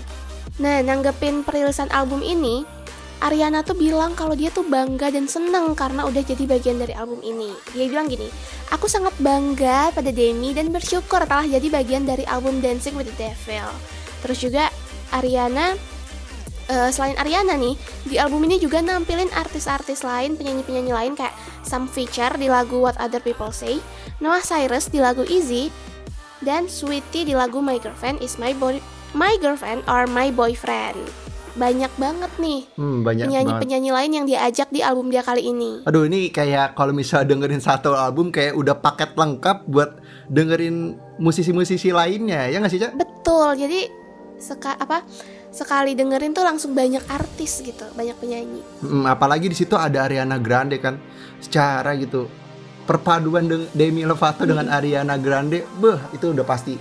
Nah, 0.61 0.85
nanggepin 0.85 1.43
perilisan 1.47 1.89
album 1.91 2.21
ini, 2.21 2.63
Ariana 3.23 3.63
tuh 3.63 3.79
bilang 3.79 4.19
kalau 4.19 4.35
dia 4.35 4.51
tuh 4.51 4.67
bangga 4.67 5.15
dan 5.15 5.31
seneng 5.31 5.79
karena 5.79 6.03
udah 6.05 6.27
jadi 6.27 6.43
bagian 6.43 6.83
dari 6.83 6.91
album 6.93 7.23
ini. 7.23 7.55
Dia 7.71 7.87
bilang 7.87 8.11
gini, 8.11 8.27
aku 8.75 8.91
sangat 8.91 9.15
bangga 9.23 9.95
pada 9.95 10.11
Demi 10.11 10.51
dan 10.51 10.75
bersyukur 10.75 11.23
telah 11.23 11.47
jadi 11.47 11.63
bagian 11.71 12.03
dari 12.03 12.27
album 12.27 12.59
Dancing 12.59 12.99
with 12.99 13.07
the 13.07 13.15
Devil. 13.15 13.71
Terus 14.27 14.39
juga 14.43 14.65
Ariana, 15.15 15.79
eh, 16.67 16.91
selain 16.91 17.15
Ariana 17.15 17.55
nih, 17.55 17.79
di 18.11 18.19
album 18.19 18.43
ini 18.43 18.59
juga 18.59 18.83
nampilin 18.83 19.31
artis-artis 19.39 20.03
lain, 20.03 20.35
penyanyi-penyanyi 20.35 20.91
lain 20.91 21.15
kayak 21.15 21.33
Sam 21.63 21.87
Feature 21.87 22.35
di 22.37 22.51
lagu 22.51 22.83
What 22.83 22.99
Other 22.99 23.23
People 23.23 23.55
Say, 23.55 23.79
Noah 24.19 24.43
Cyrus 24.43 24.91
di 24.91 24.99
lagu 24.99 25.23
Easy, 25.31 25.71
dan 26.43 26.67
Sweetie 26.67 27.25
di 27.25 27.33
lagu 27.33 27.59
My 27.59 27.79
Girlfriend 27.79 28.19
Is 28.19 28.37
My 28.37 28.53
Boy, 28.53 28.83
My 29.13 29.39
Girlfriend 29.39 29.87
or 29.87 30.07
My 30.07 30.29
Boyfriend. 30.29 30.99
Banyak 31.53 31.93
banget 31.95 32.33
nih 32.41 32.65
Hmm, 32.75 33.05
banyak 33.05 33.29
banget. 33.29 33.45
penyanyi-penyanyi 33.45 33.91
lain 33.93 34.13
yang 34.15 34.27
diajak 34.27 34.69
di 34.69 34.81
album 34.81 35.13
dia 35.13 35.21
kali 35.21 35.45
ini. 35.45 35.85
Aduh 35.85 36.05
ini 36.05 36.33
kayak 36.33 36.73
kalau 36.73 36.91
misalnya 36.91 37.29
dengerin 37.29 37.61
satu 37.61 37.93
album 37.93 38.33
kayak 38.33 38.57
udah 38.57 38.73
paket 38.75 39.13
lengkap 39.13 39.69
buat 39.69 40.01
dengerin 40.27 40.97
musisi-musisi 41.19 41.93
lainnya 41.93 42.49
ya 42.49 42.57
nggak 42.57 42.73
sih 42.73 42.81
cak? 42.81 42.93
Betul. 42.97 43.61
Jadi 43.61 43.81
seka 44.41 44.75
apa 44.75 45.05
sekali 45.53 45.93
dengerin 45.93 46.33
tuh 46.33 46.41
langsung 46.41 46.73
banyak 46.73 47.05
artis 47.07 47.61
gitu, 47.61 47.85
banyak 47.93 48.17
penyanyi. 48.17 48.65
Hmm, 48.81 49.05
apalagi 49.05 49.47
di 49.47 49.55
situ 49.55 49.77
ada 49.77 50.09
Ariana 50.09 50.41
Grande 50.41 50.81
kan, 50.81 50.97
secara 51.37 51.93
gitu 51.95 52.27
perpaduan 52.83 53.47
deng- 53.47 53.71
Demi 53.73 54.03
Lovato 54.03 54.43
dengan 54.43 54.67
Ariana 54.69 55.17
Grande, 55.17 55.65
beh 55.79 56.13
itu 56.13 56.31
udah 56.31 56.43
pasti 56.43 56.75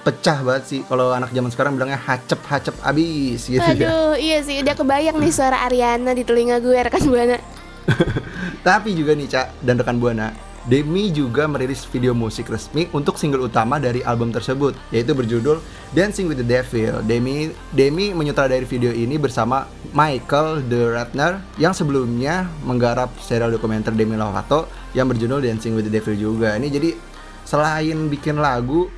pecah 0.00 0.38
banget 0.40 0.64
sih. 0.68 0.80
Kalau 0.86 1.10
anak 1.10 1.34
zaman 1.34 1.50
sekarang 1.50 1.72
bilangnya 1.74 1.98
hacep 1.98 2.38
hacep 2.46 2.76
abis 2.80 3.48
gitu 3.48 3.58
ya. 3.58 3.88
Aduh, 3.88 4.14
iya 4.14 4.38
sih 4.40 4.62
udah 4.62 4.74
kebayang 4.74 5.16
nih 5.18 5.32
suara 5.32 5.66
Ariana 5.66 6.12
di 6.12 6.22
telinga 6.22 6.60
gue 6.60 6.76
rekan 6.76 7.02
buana. 7.02 7.38
Tapi 8.66 8.94
juga 8.94 9.14
nih 9.14 9.26
Cak 9.26 9.62
dan 9.62 9.78
rekan 9.78 9.96
Buana, 9.96 10.34
Demi 10.66 11.14
juga 11.14 11.46
merilis 11.46 11.86
video 11.86 12.10
musik 12.10 12.50
resmi 12.50 12.90
untuk 12.90 13.22
single 13.22 13.46
utama 13.46 13.78
dari 13.78 14.02
album 14.02 14.34
tersebut, 14.34 14.74
yaitu 14.90 15.14
berjudul 15.14 15.62
Dancing 15.94 16.26
with 16.26 16.42
the 16.42 16.46
Devil. 16.46 17.06
Demi 17.06 17.54
Demi 17.70 18.10
menyutradari 18.10 18.66
video 18.66 18.90
ini 18.90 19.14
bersama 19.14 19.70
Michael 19.94 20.66
De 20.66 20.90
Ratner 20.90 21.38
yang 21.54 21.70
sebelumnya 21.70 22.50
menggarap 22.66 23.14
serial 23.22 23.54
dokumenter 23.54 23.94
Demi 23.94 24.18
Lovato 24.18 24.66
yang 24.90 25.06
berjudul 25.06 25.38
Dancing 25.38 25.78
with 25.78 25.86
the 25.86 25.94
Devil 25.94 26.18
juga. 26.18 26.58
Ini 26.58 26.66
jadi 26.66 26.90
selain 27.46 28.10
bikin 28.10 28.42
lagu, 28.42 28.90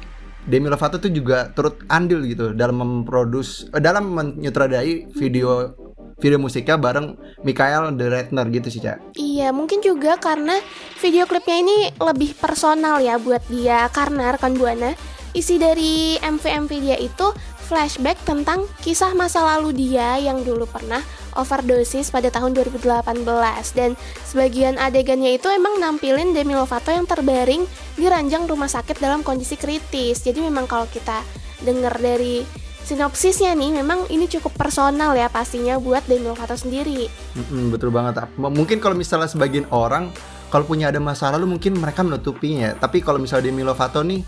Demi 0.49 0.73
Lovato 0.73 0.97
tuh 0.97 1.13
juga 1.13 1.53
turut 1.53 1.85
andil 1.93 2.25
gitu 2.25 2.57
dalam 2.57 2.81
memproduksi 2.81 3.69
eh, 3.77 3.83
dalam 3.85 4.17
menyutradarai 4.17 5.13
video 5.13 5.77
video 6.19 6.39
musiknya 6.39 6.75
bareng 6.75 7.15
Michael 7.47 7.95
De 7.95 8.07
Ratner 8.11 8.47
gitu 8.51 8.69
sih, 8.69 8.83
Cak. 8.83 9.15
Iya, 9.15 9.55
mungkin 9.55 9.81
juga 9.81 10.19
karena 10.19 10.59
video 10.99 11.25
klipnya 11.25 11.63
ini 11.63 11.77
lebih 11.99 12.35
personal 12.39 12.99
ya 12.99 13.17
buat 13.19 13.43
dia 13.47 13.87
karena 13.95 14.35
rekan 14.35 14.59
buana 14.59 14.95
isi 15.37 15.61
dari 15.61 16.19
MV-MV 16.19 16.71
dia 16.83 16.97
itu 16.99 17.31
flashback 17.69 18.17
tentang 18.25 18.65
kisah 18.81 19.13
masa 19.13 19.45
lalu 19.45 19.77
dia 19.77 20.17
yang 20.17 20.41
dulu 20.41 20.65
pernah 20.65 21.05
overdosis 21.37 22.09
pada 22.09 22.33
tahun 22.33 22.57
2018 22.57 23.29
dan 23.77 23.93
sebagian 24.25 24.81
adegannya 24.81 25.37
itu 25.37 25.53
emang 25.53 25.77
nampilin 25.77 26.33
Demi 26.33 26.57
Lovato 26.57 26.89
yang 26.89 27.05
terbaring 27.05 27.69
di 27.95 28.09
ranjang 28.09 28.49
rumah 28.49 28.73
sakit 28.73 28.97
dalam 28.99 29.21
kondisi 29.21 29.61
kritis. 29.61 30.25
Jadi 30.25 30.41
memang 30.41 30.65
kalau 30.65 30.89
kita 30.89 31.21
denger 31.63 31.95
dari 32.01 32.43
sinopsisnya 32.89 33.53
nih 33.53 33.85
memang 33.85 34.09
ini 34.09 34.25
cukup 34.25 34.57
personal 34.57 35.13
ya 35.13 35.29
pastinya 35.29 35.77
buat 35.77 36.09
Demi 36.09 36.25
Lovato 36.25 36.57
sendiri. 36.57 37.05
Mm-mm, 37.37 37.69
betul 37.69 37.93
banget. 37.93 38.25
Mungkin 38.41 38.81
kalau 38.81 38.97
misalnya 38.97 39.29
sebagian 39.29 39.69
orang 39.69 40.09
kalau 40.49 40.65
punya 40.65 40.89
ada 40.89 40.97
masa 40.97 41.29
lalu 41.29 41.61
mungkin 41.61 41.77
mereka 41.77 42.01
menutupinya. 42.01 42.73
Tapi 42.81 43.05
kalau 43.05 43.21
misalnya 43.21 43.53
Demi 43.53 43.61
Lovato 43.61 44.01
nih 44.01 44.25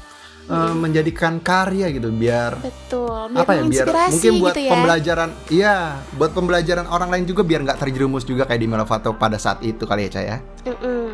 eh, 0.50 0.74
menjadikan 0.76 1.40
karya 1.40 1.88
gitu 1.88 2.12
biar 2.12 2.60
Betul. 2.60 3.32
Biar 3.32 3.40
apa 3.48 3.52
ya 3.56 3.62
biar 3.64 3.86
mungkin 4.12 4.32
buat 4.42 4.52
gitu 4.52 4.60
ya. 4.66 4.72
pembelajaran 4.74 5.30
iya 5.48 5.76
buat 6.18 6.30
pembelajaran 6.34 6.86
orang 6.90 7.08
lain 7.14 7.24
juga 7.24 7.46
biar 7.46 7.62
nggak 7.64 7.78
terjerumus 7.78 8.26
juga 8.26 8.44
kayak 8.44 8.60
di 8.60 8.68
Melovato 8.68 9.14
pada 9.14 9.38
saat 9.38 9.62
itu 9.62 9.86
kali 9.86 10.10
ya 10.10 10.10
Ca 10.10 10.20
ya 10.20 10.36
Mm-mm. 10.66 11.06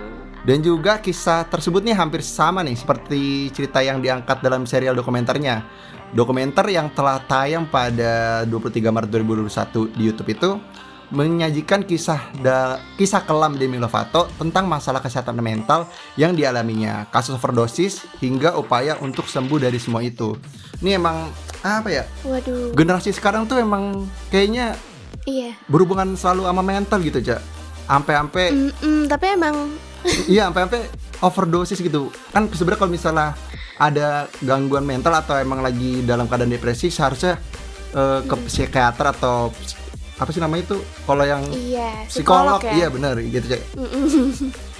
dan 0.48 0.58
juga 0.64 0.98
kisah 1.04 1.44
tersebut 1.52 1.84
nih 1.84 1.94
hampir 1.94 2.24
sama 2.24 2.64
nih 2.64 2.74
seperti 2.74 3.52
cerita 3.52 3.84
yang 3.84 4.00
diangkat 4.00 4.40
dalam 4.40 4.64
serial 4.64 4.96
dokumenternya 4.96 5.62
dokumenter 6.12 6.66
yang 6.68 6.90
telah 6.90 7.18
tayang 7.20 7.66
pada 7.66 8.44
23 8.44 8.78
Maret 8.86 9.10
2021 9.10 9.90
di 9.92 10.02
YouTube 10.04 10.30
itu 10.30 10.50
menyajikan 11.06 11.86
kisah 11.86 12.18
da- 12.36 12.82
kisah 12.96 13.22
kelam 13.22 13.54
Demi 13.54 13.78
Lovato 13.78 14.26
tentang 14.34 14.66
masalah 14.66 14.98
kesehatan 14.98 15.38
mental 15.38 15.86
yang 16.14 16.34
dialaminya, 16.34 17.06
kasus 17.08 17.38
overdosis 17.38 18.02
hingga 18.18 18.58
upaya 18.58 18.98
untuk 18.98 19.24
sembuh 19.24 19.58
dari 19.60 19.78
semua 19.78 20.02
itu. 20.02 20.34
Ini 20.82 20.98
emang 20.98 21.30
apa 21.62 21.88
ya? 21.88 22.04
Waduh. 22.20 22.74
Generasi 22.74 23.14
sekarang 23.14 23.46
tuh 23.46 23.56
emang 23.56 24.06
kayaknya 24.28 24.74
Iya. 25.22 25.54
berhubungan 25.66 26.14
selalu 26.14 26.42
sama 26.44 26.62
mental 26.62 26.98
gitu, 27.00 27.18
Cak. 27.22 27.42
Ampe-ampe 27.86 28.50
Mm-mm, 28.50 29.06
tapi 29.06 29.26
emang 29.30 29.78
iya 30.26 30.50
ampe-ampe 30.50 30.90
overdosis 31.20 31.80
gitu. 31.80 32.12
Kan 32.32 32.48
sebenarnya 32.52 32.80
kalau 32.80 32.92
misalnya 32.92 33.28
ada 33.76 34.28
gangguan 34.40 34.84
mental 34.88 35.12
atau 35.12 35.36
emang 35.36 35.60
lagi 35.60 36.00
dalam 36.04 36.24
keadaan 36.28 36.52
depresi 36.52 36.88
seharusnya 36.88 37.36
eh, 37.92 38.20
ke 38.24 38.34
psikiater 38.48 39.12
atau 39.16 39.52
apa 40.16 40.30
sih 40.32 40.40
namanya 40.40 40.72
itu? 40.72 40.78
Kalau 41.04 41.24
yang 41.24 41.44
iya 41.52 42.08
psikolog, 42.08 42.60
psikolog, 42.60 42.60
ya. 42.64 42.72
iya 42.72 42.86
bener 42.88 43.14
gitu 43.20 43.46
cek. 43.52 43.62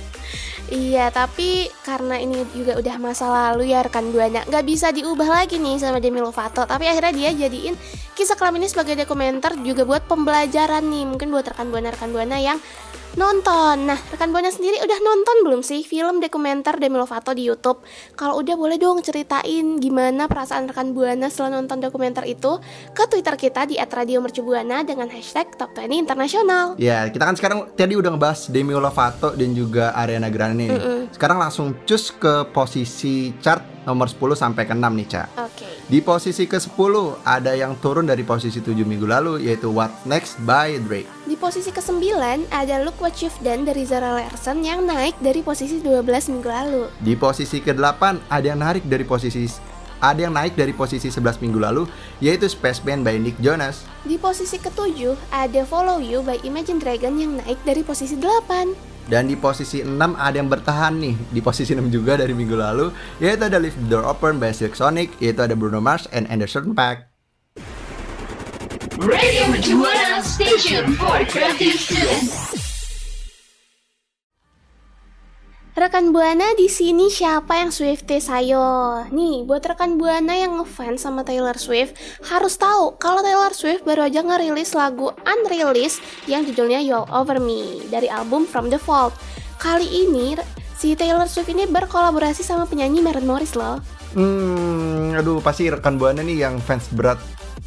Iya, 0.66 1.14
tapi 1.14 1.70
karena 1.86 2.18
ini 2.18 2.42
juga 2.50 2.74
udah 2.74 2.98
masa 2.98 3.30
lalu 3.30 3.70
ya 3.70 3.86
rekan 3.86 4.10
buana, 4.10 4.42
nggak 4.50 4.66
bisa 4.66 4.90
diubah 4.90 5.30
lagi 5.30 5.62
nih 5.62 5.78
sama 5.78 6.02
Demi 6.02 6.18
Lovato. 6.18 6.66
Tapi 6.66 6.90
akhirnya 6.90 7.14
dia 7.14 7.30
jadiin 7.46 7.78
kisah 8.18 8.34
kelam 8.34 8.58
ini 8.58 8.66
sebagai 8.66 8.98
dokumenter 8.98 9.54
juga 9.62 9.86
buat 9.86 10.10
pembelajaran 10.10 10.82
nih, 10.90 11.06
mungkin 11.06 11.30
buat 11.30 11.46
rekan 11.46 11.70
buana 11.70 11.94
rekan 11.94 12.10
buana 12.10 12.42
yang 12.42 12.58
nonton. 13.16 13.88
Nah, 13.88 13.98
rekan 14.12 14.30
buana 14.30 14.52
sendiri 14.52 14.76
udah 14.78 14.98
nonton 15.00 15.36
belum 15.42 15.60
sih 15.64 15.82
film 15.82 16.20
dokumenter 16.20 16.76
Demi 16.76 17.00
Lovato 17.00 17.32
di 17.32 17.48
YouTube? 17.48 17.80
Kalau 18.12 18.38
udah 18.38 18.54
boleh 18.54 18.76
dong 18.76 19.00
ceritain 19.00 19.80
gimana 19.80 20.28
perasaan 20.28 20.68
rekan 20.68 20.92
buana 20.92 21.32
setelah 21.32 21.58
nonton 21.58 21.80
dokumenter 21.80 22.28
itu 22.28 22.60
ke 22.92 23.04
Twitter 23.08 23.34
kita 23.34 23.64
di 23.64 23.80
@radiomercubuana 23.80 24.84
dengan 24.84 25.08
hashtag 25.08 25.48
Top 25.56 25.72
20 25.72 25.96
Internasional. 25.96 26.76
Ya, 26.76 27.08
kita 27.08 27.24
kan 27.24 27.34
sekarang 27.34 27.58
tadi 27.72 27.96
udah 27.96 28.12
ngebahas 28.12 28.52
Demi 28.52 28.76
Lovato 28.76 29.32
dan 29.32 29.50
juga 29.56 29.96
Ariana 29.96 30.28
Grande 30.28 30.68
nih. 30.68 30.70
Sekarang 31.16 31.40
langsung 31.40 31.72
cus 31.88 32.12
ke 32.12 32.44
posisi 32.52 33.32
chart 33.40 33.75
nomor 33.86 34.10
10 34.10 34.34
sampai 34.34 34.66
ke 34.66 34.74
6 34.74 34.82
nih, 34.82 35.06
Cak. 35.06 35.28
Oke. 35.38 35.68
Di 35.86 36.02
posisi 36.02 36.50
ke-10 36.50 37.22
ada 37.22 37.54
yang 37.54 37.78
turun 37.78 38.10
dari 38.10 38.26
posisi 38.26 38.58
7 38.58 38.74
minggu 38.82 39.06
lalu 39.06 39.46
yaitu 39.46 39.70
What 39.70 39.94
Next 40.02 40.42
by 40.42 40.82
Drake. 40.82 41.06
Di 41.24 41.38
posisi 41.38 41.70
ke-9 41.70 42.02
ada 42.50 42.82
Look 42.82 42.98
What 42.98 43.22
You've 43.22 43.38
Done 43.38 43.62
dari 43.62 43.86
Zara 43.86 44.18
Larsson 44.18 44.66
yang 44.66 44.82
naik 44.82 45.14
dari 45.22 45.46
posisi 45.46 45.78
12 45.78 46.02
minggu 46.34 46.50
lalu. 46.50 46.82
Di 46.98 47.14
posisi 47.14 47.62
ke-8 47.62 48.26
ada 48.26 48.46
yang 48.46 48.58
narik 48.58 48.82
dari 48.90 49.06
posisi 49.06 49.46
ada 49.96 50.28
yang 50.28 50.34
naik 50.34 50.58
dari 50.58 50.76
posisi 50.76 51.08
11 51.08 51.40
minggu 51.40 51.56
lalu 51.56 51.88
yaitu 52.20 52.50
Spaceman 52.50 53.06
by 53.06 53.16
Nick 53.16 53.38
Jonas. 53.38 53.86
Di 54.02 54.18
posisi 54.18 54.58
ke-7 54.58 55.14
ada 55.30 55.62
Follow 55.62 56.02
You 56.02 56.26
by 56.26 56.42
Imagine 56.42 56.82
Dragon 56.82 57.14
yang 57.16 57.38
naik 57.40 57.62
dari 57.62 57.86
posisi 57.86 58.18
8. 58.18 58.95
Dan 59.06 59.30
di 59.30 59.38
posisi 59.38 59.86
6 59.86 59.94
ada 60.18 60.34
yang 60.34 60.50
bertahan 60.50 60.98
nih 60.98 61.14
Di 61.30 61.40
posisi 61.40 61.72
6 61.78 61.86
juga 61.94 62.18
dari 62.18 62.34
minggu 62.34 62.58
lalu 62.58 62.90
Yaitu 63.22 63.46
ada 63.46 63.62
Leave 63.62 63.78
the 63.78 63.86
Door 63.86 64.04
Open 64.10 64.42
by 64.42 64.50
Silk 64.50 64.74
Sonic 64.74 65.14
Yaitu 65.22 65.46
ada 65.46 65.54
Bruno 65.54 65.78
Mars 65.78 66.10
and 66.10 66.26
Anderson 66.26 66.74
Paak 66.74 67.06
Radio 68.96 69.46
Station 70.22 70.94
for 70.94 71.24
Creative 71.26 71.78
Students. 71.78 72.65
Rekan 75.76 76.08
Buana 76.08 76.56
di 76.56 76.72
sini 76.72 77.12
siapa 77.12 77.60
yang 77.60 77.68
Swifties 77.68 78.32
ayo? 78.32 79.04
Nih, 79.12 79.44
buat 79.44 79.60
rekan 79.60 80.00
Buana 80.00 80.32
yang 80.32 80.56
ngefans 80.56 81.04
sama 81.04 81.20
Taylor 81.20 81.52
Swift 81.60 82.00
harus 82.32 82.56
tahu 82.56 82.96
kalau 82.96 83.20
Taylor 83.20 83.52
Swift 83.52 83.84
baru 83.84 84.08
aja 84.08 84.24
ngerilis 84.24 84.72
lagu 84.72 85.12
unreleased 85.28 86.00
yang 86.24 86.48
judulnya 86.48 86.80
You 86.80 87.04
Over 87.12 87.36
Me 87.44 87.84
dari 87.92 88.08
album 88.08 88.48
From 88.48 88.72
the 88.72 88.80
Vault. 88.80 89.12
Kali 89.60 89.84
ini 89.84 90.32
si 90.80 90.96
Taylor 90.96 91.28
Swift 91.28 91.52
ini 91.52 91.68
berkolaborasi 91.68 92.40
sama 92.40 92.64
penyanyi 92.64 93.04
Maren 93.04 93.28
Morris 93.28 93.52
loh. 93.52 93.76
Hmm, 94.16 95.12
aduh 95.12 95.44
pasti 95.44 95.68
rekan 95.68 96.00
buana 96.00 96.24
nih 96.24 96.40
yang 96.40 96.56
fans 96.56 96.88
berat 96.88 97.20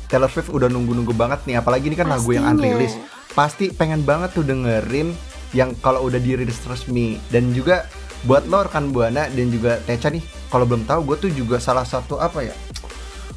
Taylor 0.09 0.33
Swift 0.33 0.49
udah 0.49 0.65
nunggu-nunggu 0.65 1.13
banget 1.13 1.45
nih 1.45 1.61
Apalagi 1.61 1.93
ini 1.93 1.97
kan 1.99 2.09
lagu 2.09 2.33
yang 2.33 2.41
Pastinya. 2.41 2.73
unreleased 2.73 2.97
Pasti 3.37 3.69
pengen 3.69 4.01
banget 4.01 4.33
tuh 4.33 4.41
dengerin 4.41 5.13
yang 5.53 5.77
kalau 5.77 6.09
udah 6.09 6.17
dirilis 6.17 6.57
resmi 6.65 7.21
Dan 7.29 7.53
juga 7.53 7.85
buat 8.23 8.47
lo 8.47 8.65
rekan 8.67 8.91
buana 8.91 9.31
dan 9.31 9.47
juga 9.47 9.79
Teca 9.83 10.11
nih 10.11 10.23
Kalau 10.49 10.65
belum 10.67 10.83
tahu 10.83 11.13
gue 11.13 11.29
tuh 11.29 11.31
juga 11.31 11.61
salah 11.61 11.87
satu 11.87 12.19
apa 12.19 12.43
ya 12.43 12.55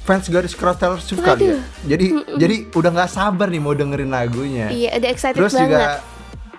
fans 0.02 0.26
garis 0.26 0.58
keras 0.58 0.82
Taylor 0.82 0.98
Swift 0.98 1.22
kali 1.22 1.54
ya. 1.54 1.58
Jadi 1.86 2.06
jadi 2.34 2.56
udah 2.74 2.90
nggak 2.90 3.10
sabar 3.10 3.46
nih 3.46 3.62
mau 3.62 3.70
dengerin 3.70 4.10
lagunya. 4.10 4.66
Iya, 4.66 4.98
udah 4.98 5.10
excited 5.14 5.38
terus 5.38 5.54
banget. 5.54 5.70
juga 5.70 5.82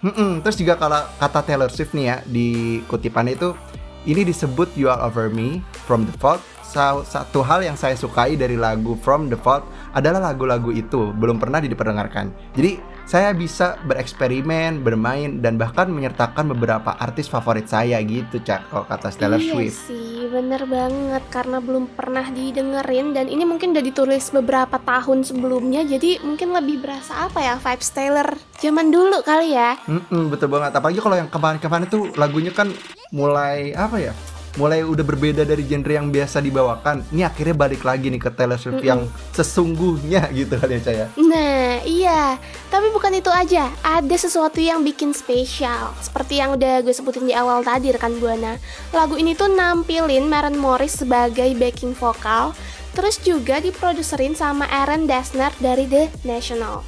Mm-mm, 0.04 0.44
terus 0.44 0.60
juga 0.60 0.76
kalau 0.76 1.00
kata 1.16 1.40
Taylor 1.48 1.72
Swift 1.72 1.96
nih 1.96 2.06
ya 2.12 2.16
di 2.28 2.48
kutipan 2.92 3.24
itu 3.32 3.56
ini 4.04 4.28
disebut 4.28 4.76
You 4.76 4.92
All 4.92 5.00
Over 5.00 5.32
Me 5.32 5.64
from 5.88 6.04
the 6.04 6.16
Vault 6.20 6.44
Sa- 6.60 7.08
satu 7.08 7.40
hal 7.40 7.64
yang 7.64 7.80
saya 7.80 7.96
sukai 7.96 8.36
dari 8.36 8.60
lagu 8.60 9.00
From 9.00 9.32
the 9.32 9.40
Vault 9.40 9.64
adalah 9.96 10.20
lagu-lagu 10.20 10.76
itu 10.76 11.16
belum 11.16 11.40
pernah 11.40 11.64
diperdengarkan 11.64 12.36
jadi 12.52 12.84
saya 13.04 13.36
bisa 13.36 13.76
bereksperimen 13.84 14.80
bermain 14.82 15.44
dan 15.44 15.60
bahkan 15.60 15.92
menyertakan 15.92 16.56
beberapa 16.56 16.96
artis 16.98 17.28
favorit 17.28 17.68
saya 17.68 18.00
gitu 18.04 18.40
cak 18.40 18.72
kalau 18.72 18.86
kata 18.88 19.12
Taylor 19.12 19.40
iya 19.40 19.54
Swift 19.54 19.80
sih, 19.92 20.28
bener 20.32 20.64
banget 20.64 21.24
karena 21.28 21.60
belum 21.60 21.92
pernah 21.94 22.26
didengerin 22.32 23.12
dan 23.12 23.28
ini 23.28 23.44
mungkin 23.44 23.76
udah 23.76 23.84
ditulis 23.84 24.32
beberapa 24.32 24.80
tahun 24.80 25.28
sebelumnya 25.28 25.84
jadi 25.84 26.24
mungkin 26.24 26.56
lebih 26.56 26.80
berasa 26.84 27.28
apa 27.28 27.40
ya 27.44 27.56
vibes 27.60 27.92
Taylor 27.92 28.28
zaman 28.64 28.90
dulu 28.90 29.20
kali 29.28 29.52
ya. 29.52 29.76
Mm-mm, 29.84 30.32
betul 30.32 30.48
banget. 30.48 30.72
Apalagi 30.80 31.00
kalau 31.04 31.20
yang 31.20 31.28
kemarin-kemarin 31.28 31.88
tuh 31.92 32.16
lagunya 32.16 32.56
kan 32.56 32.72
mulai 33.12 33.76
apa 33.76 34.00
ya? 34.00 34.14
Mulai 34.54 34.86
udah 34.86 35.02
berbeda 35.02 35.42
dari 35.50 35.66
genre 35.66 35.98
yang 35.98 36.14
biasa 36.14 36.38
dibawakan. 36.38 37.02
Ini 37.10 37.26
akhirnya 37.26 37.58
balik 37.58 37.82
lagi 37.82 38.14
nih 38.14 38.22
ke 38.22 38.30
Taylor 38.30 38.62
Swift 38.62 38.86
yang 38.86 39.10
sesungguhnya 39.34 40.30
gitu 40.38 40.54
kan 40.62 40.70
ya 40.70 40.80
Caya. 40.86 41.06
Nah, 41.18 41.82
iya. 41.82 42.38
Tapi 42.70 42.94
bukan 42.94 43.18
itu 43.18 43.34
aja. 43.34 43.74
Ada 43.82 44.14
sesuatu 44.14 44.62
yang 44.62 44.86
bikin 44.86 45.10
spesial. 45.18 45.98
Seperti 45.98 46.38
yang 46.38 46.54
udah 46.54 46.86
gue 46.86 46.94
sebutin 46.94 47.26
di 47.26 47.34
awal 47.34 47.66
tadi 47.66 47.90
rekan 47.90 48.14
Buana. 48.22 48.62
Lagu 48.94 49.18
ini 49.18 49.34
tuh 49.34 49.50
nampilin 49.50 50.30
Maren 50.30 50.54
Morris 50.62 51.02
sebagai 51.02 51.50
backing 51.58 51.98
vokal. 51.98 52.54
Terus 52.94 53.18
juga 53.26 53.58
diproduserin 53.58 54.38
sama 54.38 54.70
Aaron 54.70 55.10
Dessner 55.10 55.50
dari 55.58 55.90
The 55.90 56.14
National. 56.30 56.86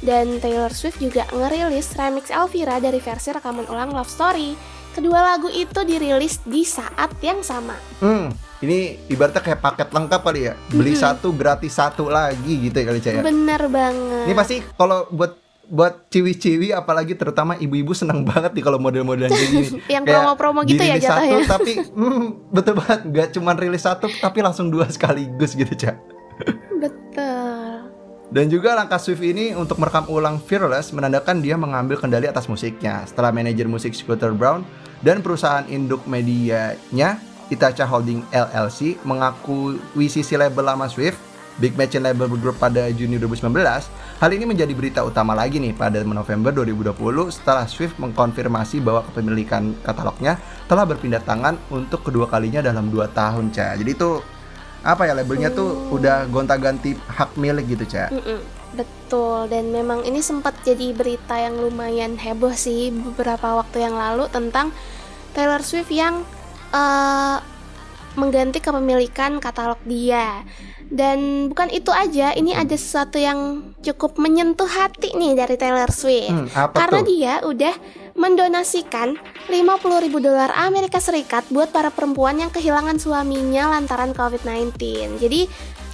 Dan 0.00 0.40
Taylor 0.40 0.72
Swift 0.72 1.02
juga 1.02 1.28
ngerilis 1.28 1.92
remix 1.92 2.32
Elvira 2.32 2.80
dari 2.80 3.02
versi 3.02 3.34
rekaman 3.34 3.68
ulang 3.68 3.92
Love 3.92 4.08
Story. 4.08 4.54
Kedua 4.90 5.22
lagu 5.22 5.46
itu 5.46 5.80
dirilis 5.86 6.42
di 6.42 6.66
saat 6.66 7.14
yang 7.22 7.40
sama. 7.46 7.78
Hmm, 8.02 8.34
ini 8.58 8.98
ibaratnya 9.06 9.38
kayak 9.38 9.62
paket 9.62 9.88
lengkap 9.94 10.20
kali 10.20 10.50
ya. 10.50 10.54
Beli 10.74 10.98
satu 10.98 11.30
gratis 11.30 11.78
satu 11.78 12.10
lagi 12.10 12.68
gitu 12.68 12.74
ya 12.74 12.84
kali 12.90 13.00
Caya. 13.00 13.22
Bener 13.22 13.62
banget. 13.70 14.24
Ini 14.26 14.34
pasti 14.34 14.56
kalau 14.74 15.06
buat 15.14 15.38
buat 15.70 16.10
ciwi-ciwi 16.10 16.74
apalagi 16.74 17.14
terutama 17.14 17.54
ibu-ibu 17.54 17.94
seneng 17.94 18.26
banget 18.30 18.50
nih 18.58 18.64
kalau 18.66 18.82
model-modelan 18.82 19.30
kayak 19.30 19.50
gini. 19.54 19.68
Yang 19.94 20.04
promo-promo 20.10 20.60
gitu 20.66 20.82
ya 20.82 20.98
jatuhnya. 20.98 21.46
Satu, 21.46 21.52
tapi 21.54 21.72
hmm, 21.78 22.26
betul 22.50 22.74
banget 22.74 23.00
nggak 23.06 23.28
cuma 23.38 23.50
rilis 23.54 23.86
satu 23.86 24.10
tapi 24.18 24.42
langsung 24.42 24.68
dua 24.68 24.90
sekaligus 24.90 25.54
gitu 25.54 25.70
cak. 25.70 25.96
Betul. 26.82 27.69
Dan 28.30 28.46
juga 28.46 28.78
langkah 28.78 29.02
Swift 29.02 29.26
ini 29.26 29.58
untuk 29.58 29.82
merekam 29.82 30.06
ulang 30.06 30.38
Fearless 30.38 30.94
menandakan 30.94 31.42
dia 31.42 31.58
mengambil 31.58 31.98
kendali 31.98 32.30
atas 32.30 32.46
musiknya 32.46 33.02
setelah 33.02 33.34
manajer 33.34 33.66
musik 33.66 33.90
Scooter 33.90 34.30
Brown 34.30 34.62
dan 35.02 35.18
perusahaan 35.18 35.66
induk 35.66 36.06
medianya 36.06 37.18
Itacha 37.50 37.82
Holding 37.90 38.22
LLC 38.30 39.02
mengakuisisi 39.02 40.38
label 40.38 40.62
lama 40.62 40.86
Swift 40.86 41.18
Big 41.58 41.74
Machine 41.74 42.06
Label 42.06 42.30
Group 42.38 42.56
pada 42.62 42.86
Juni 42.94 43.18
2019. 43.18 43.50
Hal 44.22 44.30
ini 44.30 44.46
menjadi 44.46 44.72
berita 44.78 45.00
utama 45.02 45.34
lagi 45.34 45.58
nih 45.58 45.74
pada 45.74 46.00
November 46.06 46.54
2020 46.54 47.34
setelah 47.34 47.66
Swift 47.66 47.98
mengkonfirmasi 47.98 48.78
bahwa 48.78 49.02
kepemilikan 49.10 49.74
katalognya 49.82 50.38
telah 50.70 50.86
berpindah 50.86 51.20
tangan 51.26 51.58
untuk 51.68 52.06
kedua 52.06 52.30
kalinya 52.30 52.62
dalam 52.62 52.94
dua 52.94 53.10
tahun, 53.10 53.50
Ca. 53.50 53.74
Jadi 53.74 53.90
itu 53.90 54.22
apa 54.80 55.04
ya 55.04 55.12
labelnya 55.12 55.52
tuh 55.52 55.92
udah 55.92 56.24
gonta-ganti 56.32 56.96
hak 56.96 57.36
milik 57.36 57.76
gitu, 57.76 57.84
Ca. 57.84 58.08
Mm-mm, 58.08 58.40
betul 58.74 59.50
dan 59.52 59.68
memang 59.74 60.06
ini 60.08 60.24
sempat 60.24 60.56
jadi 60.64 60.96
berita 60.96 61.36
yang 61.36 61.60
lumayan 61.60 62.16
heboh 62.16 62.54
sih 62.54 62.88
beberapa 62.88 63.60
waktu 63.60 63.84
yang 63.84 63.98
lalu 63.98 64.30
tentang 64.32 64.72
Taylor 65.36 65.60
Swift 65.60 65.92
yang 65.92 66.24
eh, 66.72 67.36
mengganti 68.18 68.58
kepemilikan 68.58 69.38
katalog 69.38 69.78
dia. 69.86 70.42
Dan 70.90 71.46
bukan 71.54 71.70
itu 71.70 71.94
aja, 71.94 72.34
ini 72.34 72.50
ada 72.50 72.74
sesuatu 72.74 73.14
yang 73.14 73.70
cukup 73.78 74.18
menyentuh 74.18 74.66
hati 74.66 75.14
nih 75.14 75.38
dari 75.38 75.54
Taylor 75.54 75.86
Swift. 75.94 76.34
Hmm, 76.34 76.50
Karena 76.74 77.00
tuh? 77.00 77.06
dia 77.06 77.32
udah 77.46 77.74
mendonasikan 78.14 79.18
50 79.50 80.04
ribu 80.04 80.18
dolar 80.22 80.50
Amerika 80.56 80.98
Serikat 80.98 81.46
buat 81.50 81.74
para 81.74 81.90
perempuan 81.90 82.38
yang 82.38 82.50
kehilangan 82.54 82.98
suaminya 82.98 83.70
lantaran 83.74 84.14
COVID-19. 84.14 84.74
Jadi 85.18 85.50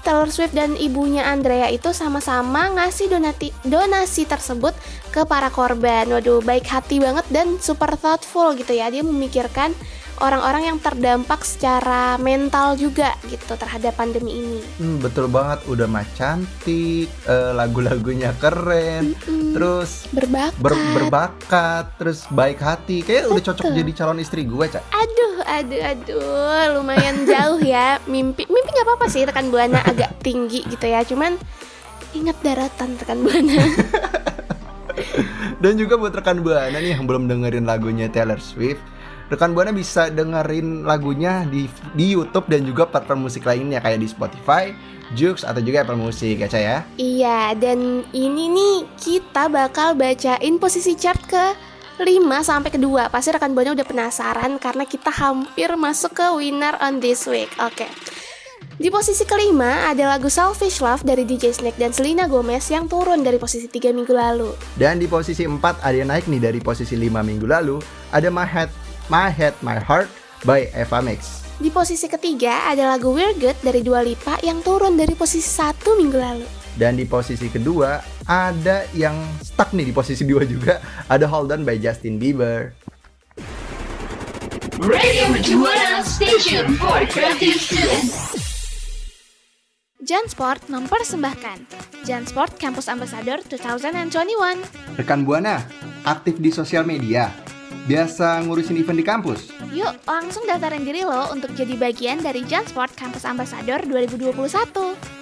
Taylor 0.07 0.31
Swift 0.31 0.55
dan 0.55 0.79
ibunya 0.79 1.27
Andrea 1.27 1.67
itu 1.67 1.91
sama-sama 1.91 2.71
ngasih 2.79 3.11
donati, 3.11 3.51
donasi 3.67 4.23
tersebut 4.23 4.71
ke 5.11 5.27
para 5.27 5.51
korban. 5.51 6.07
Waduh, 6.07 6.47
baik 6.47 6.71
hati 6.71 7.03
banget 7.03 7.27
dan 7.35 7.59
super 7.59 7.91
thoughtful 7.99 8.55
gitu 8.55 8.71
ya. 8.71 8.87
Dia 8.87 9.03
memikirkan 9.03 9.75
orang-orang 10.21 10.73
yang 10.73 10.79
terdampak 10.81 11.45
secara 11.45 12.17
mental 12.17 12.77
juga 12.77 13.13
gitu 13.29 13.57
terhadap 13.57 13.97
pandemi 13.97 14.41
ini. 14.41 14.61
Hmm, 14.81 14.99
betul 15.01 15.29
banget, 15.29 15.61
udah 15.69 15.87
mah 15.89 16.07
cantik, 16.17 17.09
eh, 17.29 17.53
lagu-lagunya 17.53 18.33
keren, 18.41 19.13
Mm-mm. 19.13 19.53
terus 19.53 20.09
berbakat. 20.13 20.57
ber- 20.61 20.93
berbakat, 20.97 21.85
terus 22.01 22.25
baik 22.33 22.61
hati. 22.61 23.05
Kayaknya 23.05 23.29
udah 23.33 23.43
cocok 23.53 23.67
jadi 23.73 23.91
calon 23.93 24.19
istri 24.21 24.43
gue, 24.45 24.67
Cak. 24.69 24.83
Aduh, 24.93 25.37
aduh, 25.45 25.81
aduh, 25.85 26.65
lumayan 26.81 27.29
jauh 27.29 27.61
ya. 27.61 28.01
Mimpi, 28.09 28.49
mimpi 28.49 28.71
nggak 28.73 28.87
apa-apa 28.87 29.07
sih 29.13 29.25
rekan 29.25 29.53
buana 29.53 29.85
agak 29.85 30.17
tinggi 30.25 30.65
gitu 30.65 30.87
ya. 30.89 31.05
Cuman 31.05 31.37
ingat 32.17 32.41
daratan 32.41 32.97
rekan 32.97 33.19
buana. 33.21 33.63
Dan 35.57 35.81
juga 35.81 35.97
buat 35.97 36.13
rekan 36.13 36.45
Buana 36.45 36.77
nih 36.77 36.97
yang 36.97 37.09
belum 37.09 37.29
dengerin 37.29 37.65
lagunya 37.65 38.13
Taylor 38.13 38.41
Swift, 38.41 38.81
rekan 39.27 39.53
Buana 39.53 39.75
bisa 39.75 40.07
dengerin 40.09 40.87
lagunya 40.87 41.43
di 41.47 41.67
di 41.99 42.15
YouTube 42.15 42.47
dan 42.47 42.63
juga 42.63 42.87
platform 42.87 43.27
musik 43.27 43.43
lainnya 43.43 43.83
kayak 43.83 43.99
di 43.99 44.09
Spotify, 44.11 44.71
Joox 45.19 45.43
atau 45.43 45.59
juga 45.63 45.83
Apple 45.83 45.99
Music 45.99 46.39
ya, 46.39 46.49
ya. 46.51 46.79
iya, 46.99 47.41
dan 47.59 48.07
ini 48.15 48.51
nih 48.51 48.77
kita 48.99 49.51
bakal 49.51 49.99
bacain 49.99 50.59
posisi 50.59 50.95
chart 50.95 51.23
ke 51.27 51.45
5 51.97 52.05
sampai 52.45 52.71
kedua. 52.71 53.09
Pasti 53.09 53.33
rekan 53.33 53.57
buana 53.57 53.73
udah 53.73 53.87
penasaran 53.87 54.61
karena 54.61 54.85
kita 54.85 55.09
hampir 55.09 55.73
masuk 55.75 56.13
ke 56.13 56.27
winner 56.37 56.77
on 56.85 57.01
this 57.01 57.25
week. 57.25 57.49
Oke. 57.57 57.89
Di 58.77 58.93
posisi 58.93 59.25
kelima 59.25 59.89
ada 59.89 60.05
lagu 60.05 60.29
Selfish 60.29 60.85
Love 60.85 61.01
dari 61.01 61.25
DJ 61.25 61.49
Snake 61.57 61.81
dan 61.81 61.97
Selena 61.97 62.29
Gomez 62.29 62.69
yang 62.69 62.85
turun 62.85 63.25
dari 63.25 63.41
posisi 63.41 63.73
3 63.73 63.97
minggu 63.97 64.13
lalu. 64.13 64.53
Dan 64.77 65.01
di 65.01 65.09
posisi 65.09 65.49
4 65.49 65.81
ada 65.81 65.97
yang 65.97 66.13
naik 66.13 66.29
nih 66.29 66.53
dari 66.53 66.61
posisi 66.61 66.93
5 66.93 67.25
minggu 67.25 67.49
lalu, 67.49 67.81
ada 68.13 68.29
My 68.29 68.45
Head, 68.45 68.69
My 69.07 69.31
Head, 69.31 69.55
My 69.63 69.79
Heart 69.79 70.11
by 70.43 70.67
Eva 70.75 70.99
Max. 70.99 71.47
Di 71.57 71.71
posisi 71.71 72.11
ketiga 72.11 72.67
ada 72.69 72.91
lagu 72.91 73.15
We're 73.15 73.39
Good 73.39 73.63
dari 73.63 73.81
Dua 73.81 74.03
Lipa 74.03 74.37
yang 74.43 74.61
turun 74.67 74.99
dari 74.99 75.15
posisi 75.15 75.47
satu 75.47 75.95
minggu 75.95 76.19
lalu. 76.19 76.47
Dan 76.77 76.99
di 76.99 77.09
posisi 77.09 77.47
kedua 77.49 78.03
ada 78.27 78.85
yang 78.93 79.17
stuck 79.41 79.73
nih 79.73 79.89
di 79.89 79.95
posisi 79.95 80.27
2 80.27 80.45
juga, 80.45 80.83
ada 81.09 81.25
Hold 81.25 81.55
On 81.55 81.63
by 81.63 81.79
Justin 81.79 82.19
Bieber. 82.21 82.75
Radio 84.83 85.25
Mercubuana 85.33 86.05
Station 86.05 86.77
for 86.77 87.01
Creative 87.09 87.57
Students. 87.57 88.37
Jansport 90.05 90.69
mempersembahkan 90.69 91.65
Jansport 92.05 92.61
Campus 92.61 92.91
Ambassador 92.93 93.41
2021. 93.49 95.01
Rekan 95.01 95.25
Buana, 95.25 95.65
aktif 96.05 96.37
di 96.37 96.53
sosial 96.53 96.85
media, 96.85 97.33
biasa 97.87 98.43
ngurusin 98.43 98.83
event 98.83 98.99
di 98.99 99.07
kampus. 99.07 99.55
Yuk 99.71 99.95
langsung 100.05 100.43
daftarin 100.45 100.83
diri 100.83 101.07
lo 101.07 101.31
untuk 101.31 101.55
jadi 101.55 101.79
bagian 101.79 102.19
dari 102.19 102.43
Jansport 102.43 102.93
Campus 102.99 103.23
Ambassador 103.23 103.79
2021. 103.87 104.35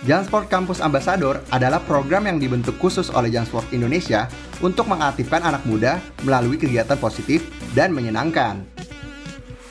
Jansport 0.09 0.49
Campus 0.49 0.81
Ambassador 0.81 1.45
adalah 1.53 1.79
program 1.85 2.25
yang 2.25 2.41
dibentuk 2.41 2.75
khusus 2.81 3.13
oleh 3.13 3.29
Jansport 3.29 3.69
Indonesia 3.77 4.27
untuk 4.65 4.89
mengaktifkan 4.89 5.45
anak 5.45 5.63
muda 5.69 6.01
melalui 6.25 6.57
kegiatan 6.57 6.97
positif 6.97 7.45
dan 7.77 7.93
menyenangkan. 7.93 8.65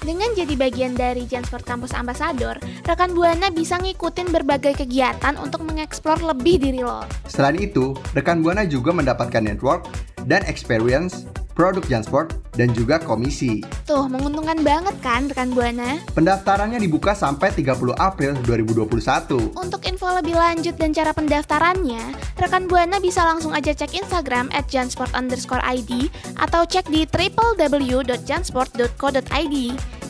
Dengan 0.03 0.35
jadi 0.35 0.59
bagian 0.59 0.99
dari 0.99 1.23
Jansport 1.23 1.63
Campus 1.63 1.95
Ambassador, 1.95 2.59
rekan 2.83 3.15
Buana 3.15 3.47
bisa 3.47 3.79
ngikutin 3.79 4.35
berbagai 4.35 4.83
kegiatan 4.83 5.39
untuk 5.39 5.63
mengeksplor 5.63 6.19
lebih 6.19 6.59
diri 6.59 6.83
lo. 6.83 7.07
Selain 7.23 7.55
itu, 7.55 7.95
rekan 8.11 8.43
Buana 8.43 8.67
juga 8.67 8.91
mendapatkan 8.91 9.39
network 9.39 9.87
dan 10.27 10.43
experience 10.43 11.23
produk 11.53 11.85
Jansport 11.85 12.33
dan 12.53 12.69
juga 12.73 12.99
komisi. 13.01 13.65
Tuh, 13.89 14.05
menguntungkan 14.09 14.61
banget 14.61 14.93
kan 15.01 15.25
rekan 15.29 15.49
Buana? 15.53 15.97
Pendaftarannya 16.13 16.79
dibuka 16.81 17.15
sampai 17.17 17.51
30 17.53 17.93
April 17.97 18.33
2021. 18.45 19.57
Untuk 19.57 19.81
info 19.85 20.07
lebih 20.13 20.35
lanjut 20.37 20.77
dan 20.77 20.93
cara 20.93 21.13
pendaftarannya, 21.13 22.13
rekan 22.37 22.67
Buana 22.69 22.99
bisa 23.01 23.25
langsung 23.25 23.53
aja 23.53 23.73
cek 23.73 23.93
Instagram 23.97 24.49
at 24.53 24.69
jansport 24.69 25.09
underscore 25.17 25.61
ID 25.65 26.09
atau 26.37 26.65
cek 26.65 26.89
di 26.89 27.05
www.jansport.co.id. 27.09 29.57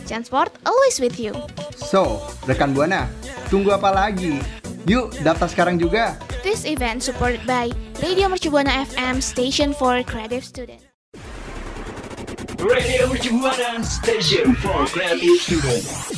Jansport 0.04 0.52
always 0.68 1.00
with 1.00 1.16
you. 1.16 1.32
So, 1.80 2.20
rekan 2.44 2.76
Buana, 2.76 3.08
tunggu 3.48 3.72
apa 3.72 3.88
lagi? 3.88 4.44
Yuk, 4.84 5.16
daftar 5.24 5.48
sekarang 5.48 5.80
juga. 5.80 6.20
This 6.44 6.68
event 6.68 7.00
supported 7.00 7.40
by 7.48 7.72
Radio 8.04 8.28
Mercubuana 8.28 8.84
FM 8.84 9.24
Station 9.24 9.72
for 9.72 10.04
Creative 10.04 10.44
Student. 10.44 10.93
Radio 12.64 13.12
Mercubuana 13.12 13.84
Station 13.84 14.56
for 14.64 14.88
Creative 14.88 15.36
Students. 15.36 16.16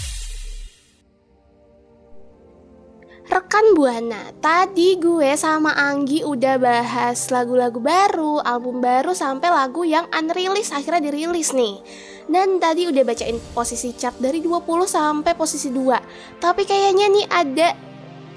Rekan 3.25 3.73
Buana, 3.73 4.29
tadi 4.45 4.93
gue 5.01 5.34
sama 5.41 5.73
Anggi 5.73 6.21
udah 6.21 6.62
bahas 6.62 7.34
lagu-lagu 7.34 7.81
baru, 7.81 8.45
album 8.45 8.77
baru 8.77 9.17
sampai 9.17 9.49
lagu 9.49 9.89
yang 9.89 10.05
unreleased 10.13 10.69
akhirnya 10.69 11.10
dirilis 11.10 11.49
nih. 11.49 11.81
Dan 12.29 12.62
tadi 12.62 12.93
udah 12.93 13.01
bacain 13.01 13.41
posisi 13.58 13.97
chart 13.97 14.21
dari 14.21 14.38
20 14.38 14.86
sampai 14.86 15.34
posisi 15.34 15.73
2. 15.73 16.38
Tapi 16.38 16.62
kayaknya 16.62 17.10
nih 17.10 17.25
ada 17.25 17.73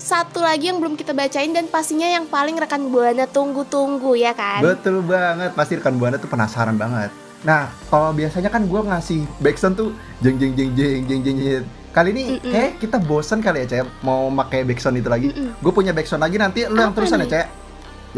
satu 0.00 0.40
lagi 0.40 0.72
yang 0.72 0.80
belum 0.80 0.96
kita 0.96 1.12
bacain 1.12 1.52
dan 1.52 1.68
pastinya 1.68 2.08
yang 2.08 2.24
paling 2.24 2.56
rekan 2.56 2.88
Buana 2.88 3.28
tunggu-tunggu 3.28 4.16
ya 4.16 4.32
kan? 4.32 4.64
Betul 4.64 5.04
banget, 5.04 5.52
pasti 5.52 5.76
rekan 5.76 6.00
Buana 6.00 6.16
tuh 6.16 6.32
penasaran 6.32 6.80
banget. 6.80 7.27
Nah, 7.46 7.70
kalau 7.86 8.10
biasanya 8.10 8.50
kan 8.50 8.66
gue 8.66 8.80
ngasih 8.82 9.22
backsound 9.38 9.78
tuh 9.78 9.94
jeng 10.18 10.38
jeng 10.42 10.58
jeng 10.58 10.74
jeng 10.74 11.06
jeng 11.06 11.22
jeng 11.22 11.38
jeng. 11.38 11.64
Kali 11.94 12.10
ini 12.14 12.38
Mm-mm. 12.38 12.52
kayak 12.52 12.70
kita 12.82 12.98
bosan 12.98 13.38
kali 13.42 13.64
ya, 13.64 13.66
Cek, 13.78 14.02
mau 14.02 14.26
pakai 14.30 14.66
backsound 14.66 14.98
itu 14.98 15.08
lagi. 15.10 15.28
Mm-mm. 15.30 15.54
Gue 15.62 15.72
punya 15.72 15.94
backsound 15.94 16.22
lagi 16.22 16.36
nanti 16.38 16.66
lu 16.66 16.78
yang 16.78 16.94
terusan 16.94 17.22
nih? 17.22 17.30
ya, 17.30 17.32
Cek. 17.42 17.46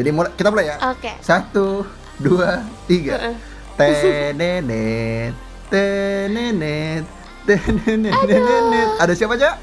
Jadi 0.01 0.09
mulai 0.11 0.31
kita 0.37 0.49
mulai 0.49 0.67
ya. 0.73 0.77
Oke. 0.91 1.13
Satu, 1.21 1.85
dua, 2.17 2.65
tiga. 2.89 3.17
Heeh. 3.17 3.35
Tenenet, 3.77 5.33
tenenet, 5.71 7.05
tenenet. 7.49 8.89
Ada 9.01 9.13
siapa, 9.17 9.37
Cek? 9.37 9.55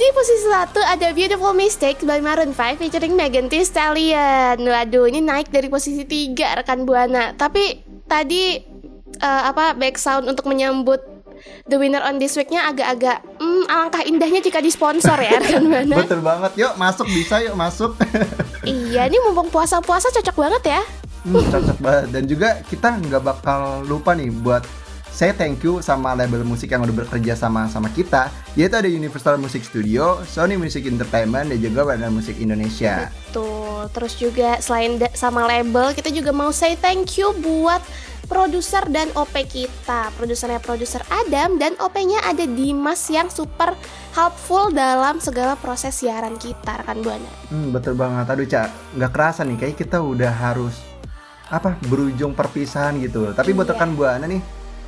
Di 0.00 0.08
posisi 0.16 0.48
satu 0.48 0.80
ada 0.80 1.12
Beautiful 1.12 1.52
Mistake 1.52 2.08
by 2.08 2.24
Maroon 2.24 2.56
5 2.56 2.80
featuring 2.80 3.12
Megan 3.12 3.52
Thee 3.52 3.68
Stallion. 3.68 4.56
Waduh, 4.56 5.04
ini 5.04 5.20
naik 5.20 5.52
dari 5.52 5.68
posisi 5.68 6.08
3 6.08 6.56
rekan 6.56 6.88
Buana. 6.88 7.36
Tapi 7.36 7.84
tadi 8.08 8.56
eh, 9.20 9.42
apa 9.44 9.76
back 9.76 10.00
sound 10.00 10.24
untuk 10.24 10.48
menyambut 10.48 11.04
the 11.68 11.76
winner 11.76 12.00
on 12.00 12.16
this 12.16 12.32
week-nya 12.32 12.72
agak-agak 12.72 13.20
hmm, 13.44 13.68
alangkah 13.68 14.00
indahnya 14.08 14.40
jika 14.40 14.64
disponsor 14.64 15.20
ya 15.20 15.36
rekan 15.44 15.68
Buana. 15.68 15.92
Betul 16.00 16.24
banget. 16.24 16.52
Yuk, 16.56 16.80
masuk 16.80 17.04
bisa 17.04 17.44
yuk 17.44 17.52
masuk. 17.60 17.92
iya, 18.64 19.04
ini 19.04 19.20
mumpung 19.20 19.52
puasa-puasa 19.52 20.08
cocok 20.16 20.36
banget 20.40 20.80
ya. 20.80 20.82
Hmm, 21.28 21.44
cocok 21.44 21.76
banget 21.76 22.06
dan 22.08 22.24
juga 22.24 22.48
kita 22.64 22.88
nggak 23.04 23.20
bakal 23.20 23.84
lupa 23.84 24.16
nih 24.16 24.32
buat 24.32 24.64
saya 25.10 25.34
thank 25.34 25.60
you 25.60 25.82
sama 25.82 26.14
label 26.14 26.40
musik 26.42 26.70
yang 26.70 26.80
udah 26.80 26.96
bekerja 26.96 27.34
sama 27.34 27.66
sama 27.66 27.90
kita 27.90 28.30
yaitu 28.54 28.74
ada 28.74 28.88
Universal 28.88 29.36
Music 29.36 29.62
Studio, 29.62 30.22
Sony 30.24 30.56
Music 30.56 30.86
Entertainment 30.86 31.50
dan 31.50 31.58
juga 31.60 31.84
Badan 31.84 32.14
Musik 32.14 32.38
Indonesia. 32.38 33.10
Tuh, 33.30 33.86
terus 33.90 34.16
juga 34.16 34.58
selain 34.58 34.96
sama 35.12 35.46
label, 35.46 35.92
kita 35.92 36.10
juga 36.10 36.30
mau 36.30 36.50
say 36.50 36.74
thank 36.74 37.18
you 37.18 37.30
buat 37.38 37.78
produser 38.26 38.86
dan 38.86 39.10
OP 39.12 39.34
kita. 39.44 40.14
Produsernya 40.14 40.62
produser 40.62 41.02
Adam 41.10 41.58
dan 41.58 41.74
OP-nya 41.82 42.22
ada 42.22 42.46
Dimas 42.46 43.10
yang 43.10 43.26
super 43.26 43.74
helpful 44.14 44.70
dalam 44.70 45.18
segala 45.18 45.58
proses 45.58 45.98
siaran 45.98 46.38
kita, 46.38 46.78
rekan 46.78 47.02
Buana. 47.02 47.30
Hmm, 47.50 47.74
betul 47.74 47.98
banget. 47.98 48.30
Aduh, 48.30 48.46
Cak, 48.46 48.68
nggak 48.94 49.10
kerasa 49.10 49.42
nih 49.42 49.58
kayak 49.58 49.76
kita 49.76 49.98
udah 49.98 50.30
harus 50.30 50.78
apa 51.50 51.74
berujung 51.90 52.30
perpisahan 52.30 53.02
gitu. 53.02 53.34
Tapi 53.34 53.50
buat 53.50 53.66
Iya. 53.66 53.74
rekan 53.74 53.98
Buana 53.98 54.26
nih 54.30 54.38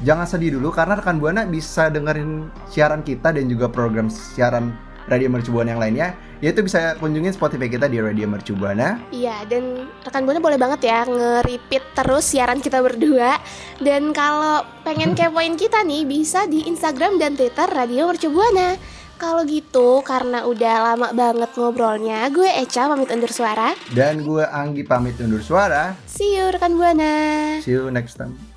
jangan 0.03 0.27
sedih 0.27 0.59
dulu 0.59 0.75
karena 0.75 0.99
rekan 0.99 1.23
Buana 1.23 1.47
bisa 1.47 1.88
dengerin 1.88 2.51
siaran 2.69 3.03
kita 3.07 3.33
dan 3.35 3.47
juga 3.47 3.71
program 3.71 4.11
siaran 4.11 4.75
Radio 5.11 5.27
Mercubuana 5.27 5.75
yang 5.75 5.83
lainnya, 5.83 6.09
yaitu 6.38 6.62
bisa 6.62 6.95
kunjungin 7.03 7.35
Spotify 7.35 7.67
kita 7.67 7.91
di 7.91 7.99
Radio 7.99 8.31
Mercubuana. 8.31 9.03
Iya, 9.11 9.43
dan 9.51 9.91
rekan 10.07 10.23
Buana 10.23 10.38
boleh 10.38 10.59
banget 10.59 10.87
ya 10.87 11.03
nge-repeat 11.07 11.99
terus 11.99 12.31
siaran 12.31 12.62
kita 12.62 12.79
berdua. 12.79 13.38
Dan 13.83 14.15
kalau 14.15 14.62
pengen 14.87 15.15
kepoin 15.19 15.59
kita 15.59 15.83
nih, 15.83 16.07
bisa 16.07 16.47
di 16.47 16.71
Instagram 16.71 17.19
dan 17.19 17.35
Twitter 17.35 17.67
Radio 17.67 18.07
Mercubuana. 18.07 18.79
Kalau 19.19 19.47
gitu, 19.47 20.03
karena 20.03 20.43
udah 20.51 20.95
lama 20.95 21.09
banget 21.15 21.51
ngobrolnya, 21.55 22.27
gue 22.35 22.47
Eca 22.59 22.91
pamit 22.91 23.07
undur 23.07 23.31
suara. 23.31 23.71
Dan 23.95 24.27
gue 24.27 24.43
Anggi 24.43 24.83
pamit 24.83 25.15
undur 25.23 25.43
suara. 25.43 25.95
See 26.11 26.35
you 26.35 26.51
rekan 26.51 26.75
Buana. 26.75 27.15
See 27.62 27.75
you 27.75 27.87
next 27.95 28.19
time. 28.19 28.52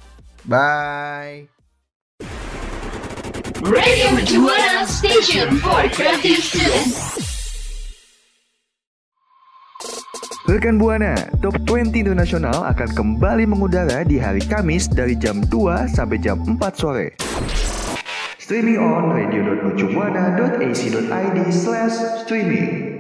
Bye. 0.45 1.49
Radio 3.65 4.13
Mercubuana 4.13 4.85
Station 4.85 5.57
for 5.57 5.89
Creative 5.89 6.37
Students. 6.37 7.17
Rekan 10.45 10.77
Buana, 10.77 11.17
Top 11.41 11.57
20 11.65 11.97
Internasional 11.97 12.61
akan 12.61 12.89
kembali 12.93 13.49
mengudara 13.49 14.05
di 14.05 14.21
hari 14.21 14.45
Kamis 14.45 14.85
dari 14.85 15.17
jam 15.17 15.41
2 15.49 15.89
sampai 15.89 16.21
jam 16.21 16.37
4 16.45 16.61
sore. 16.77 17.17
Streaming 18.37 18.77
on 18.77 19.17
radio.mercubuana.ac.id 19.17 21.37
slash 21.49 21.97
streaming. 22.21 22.94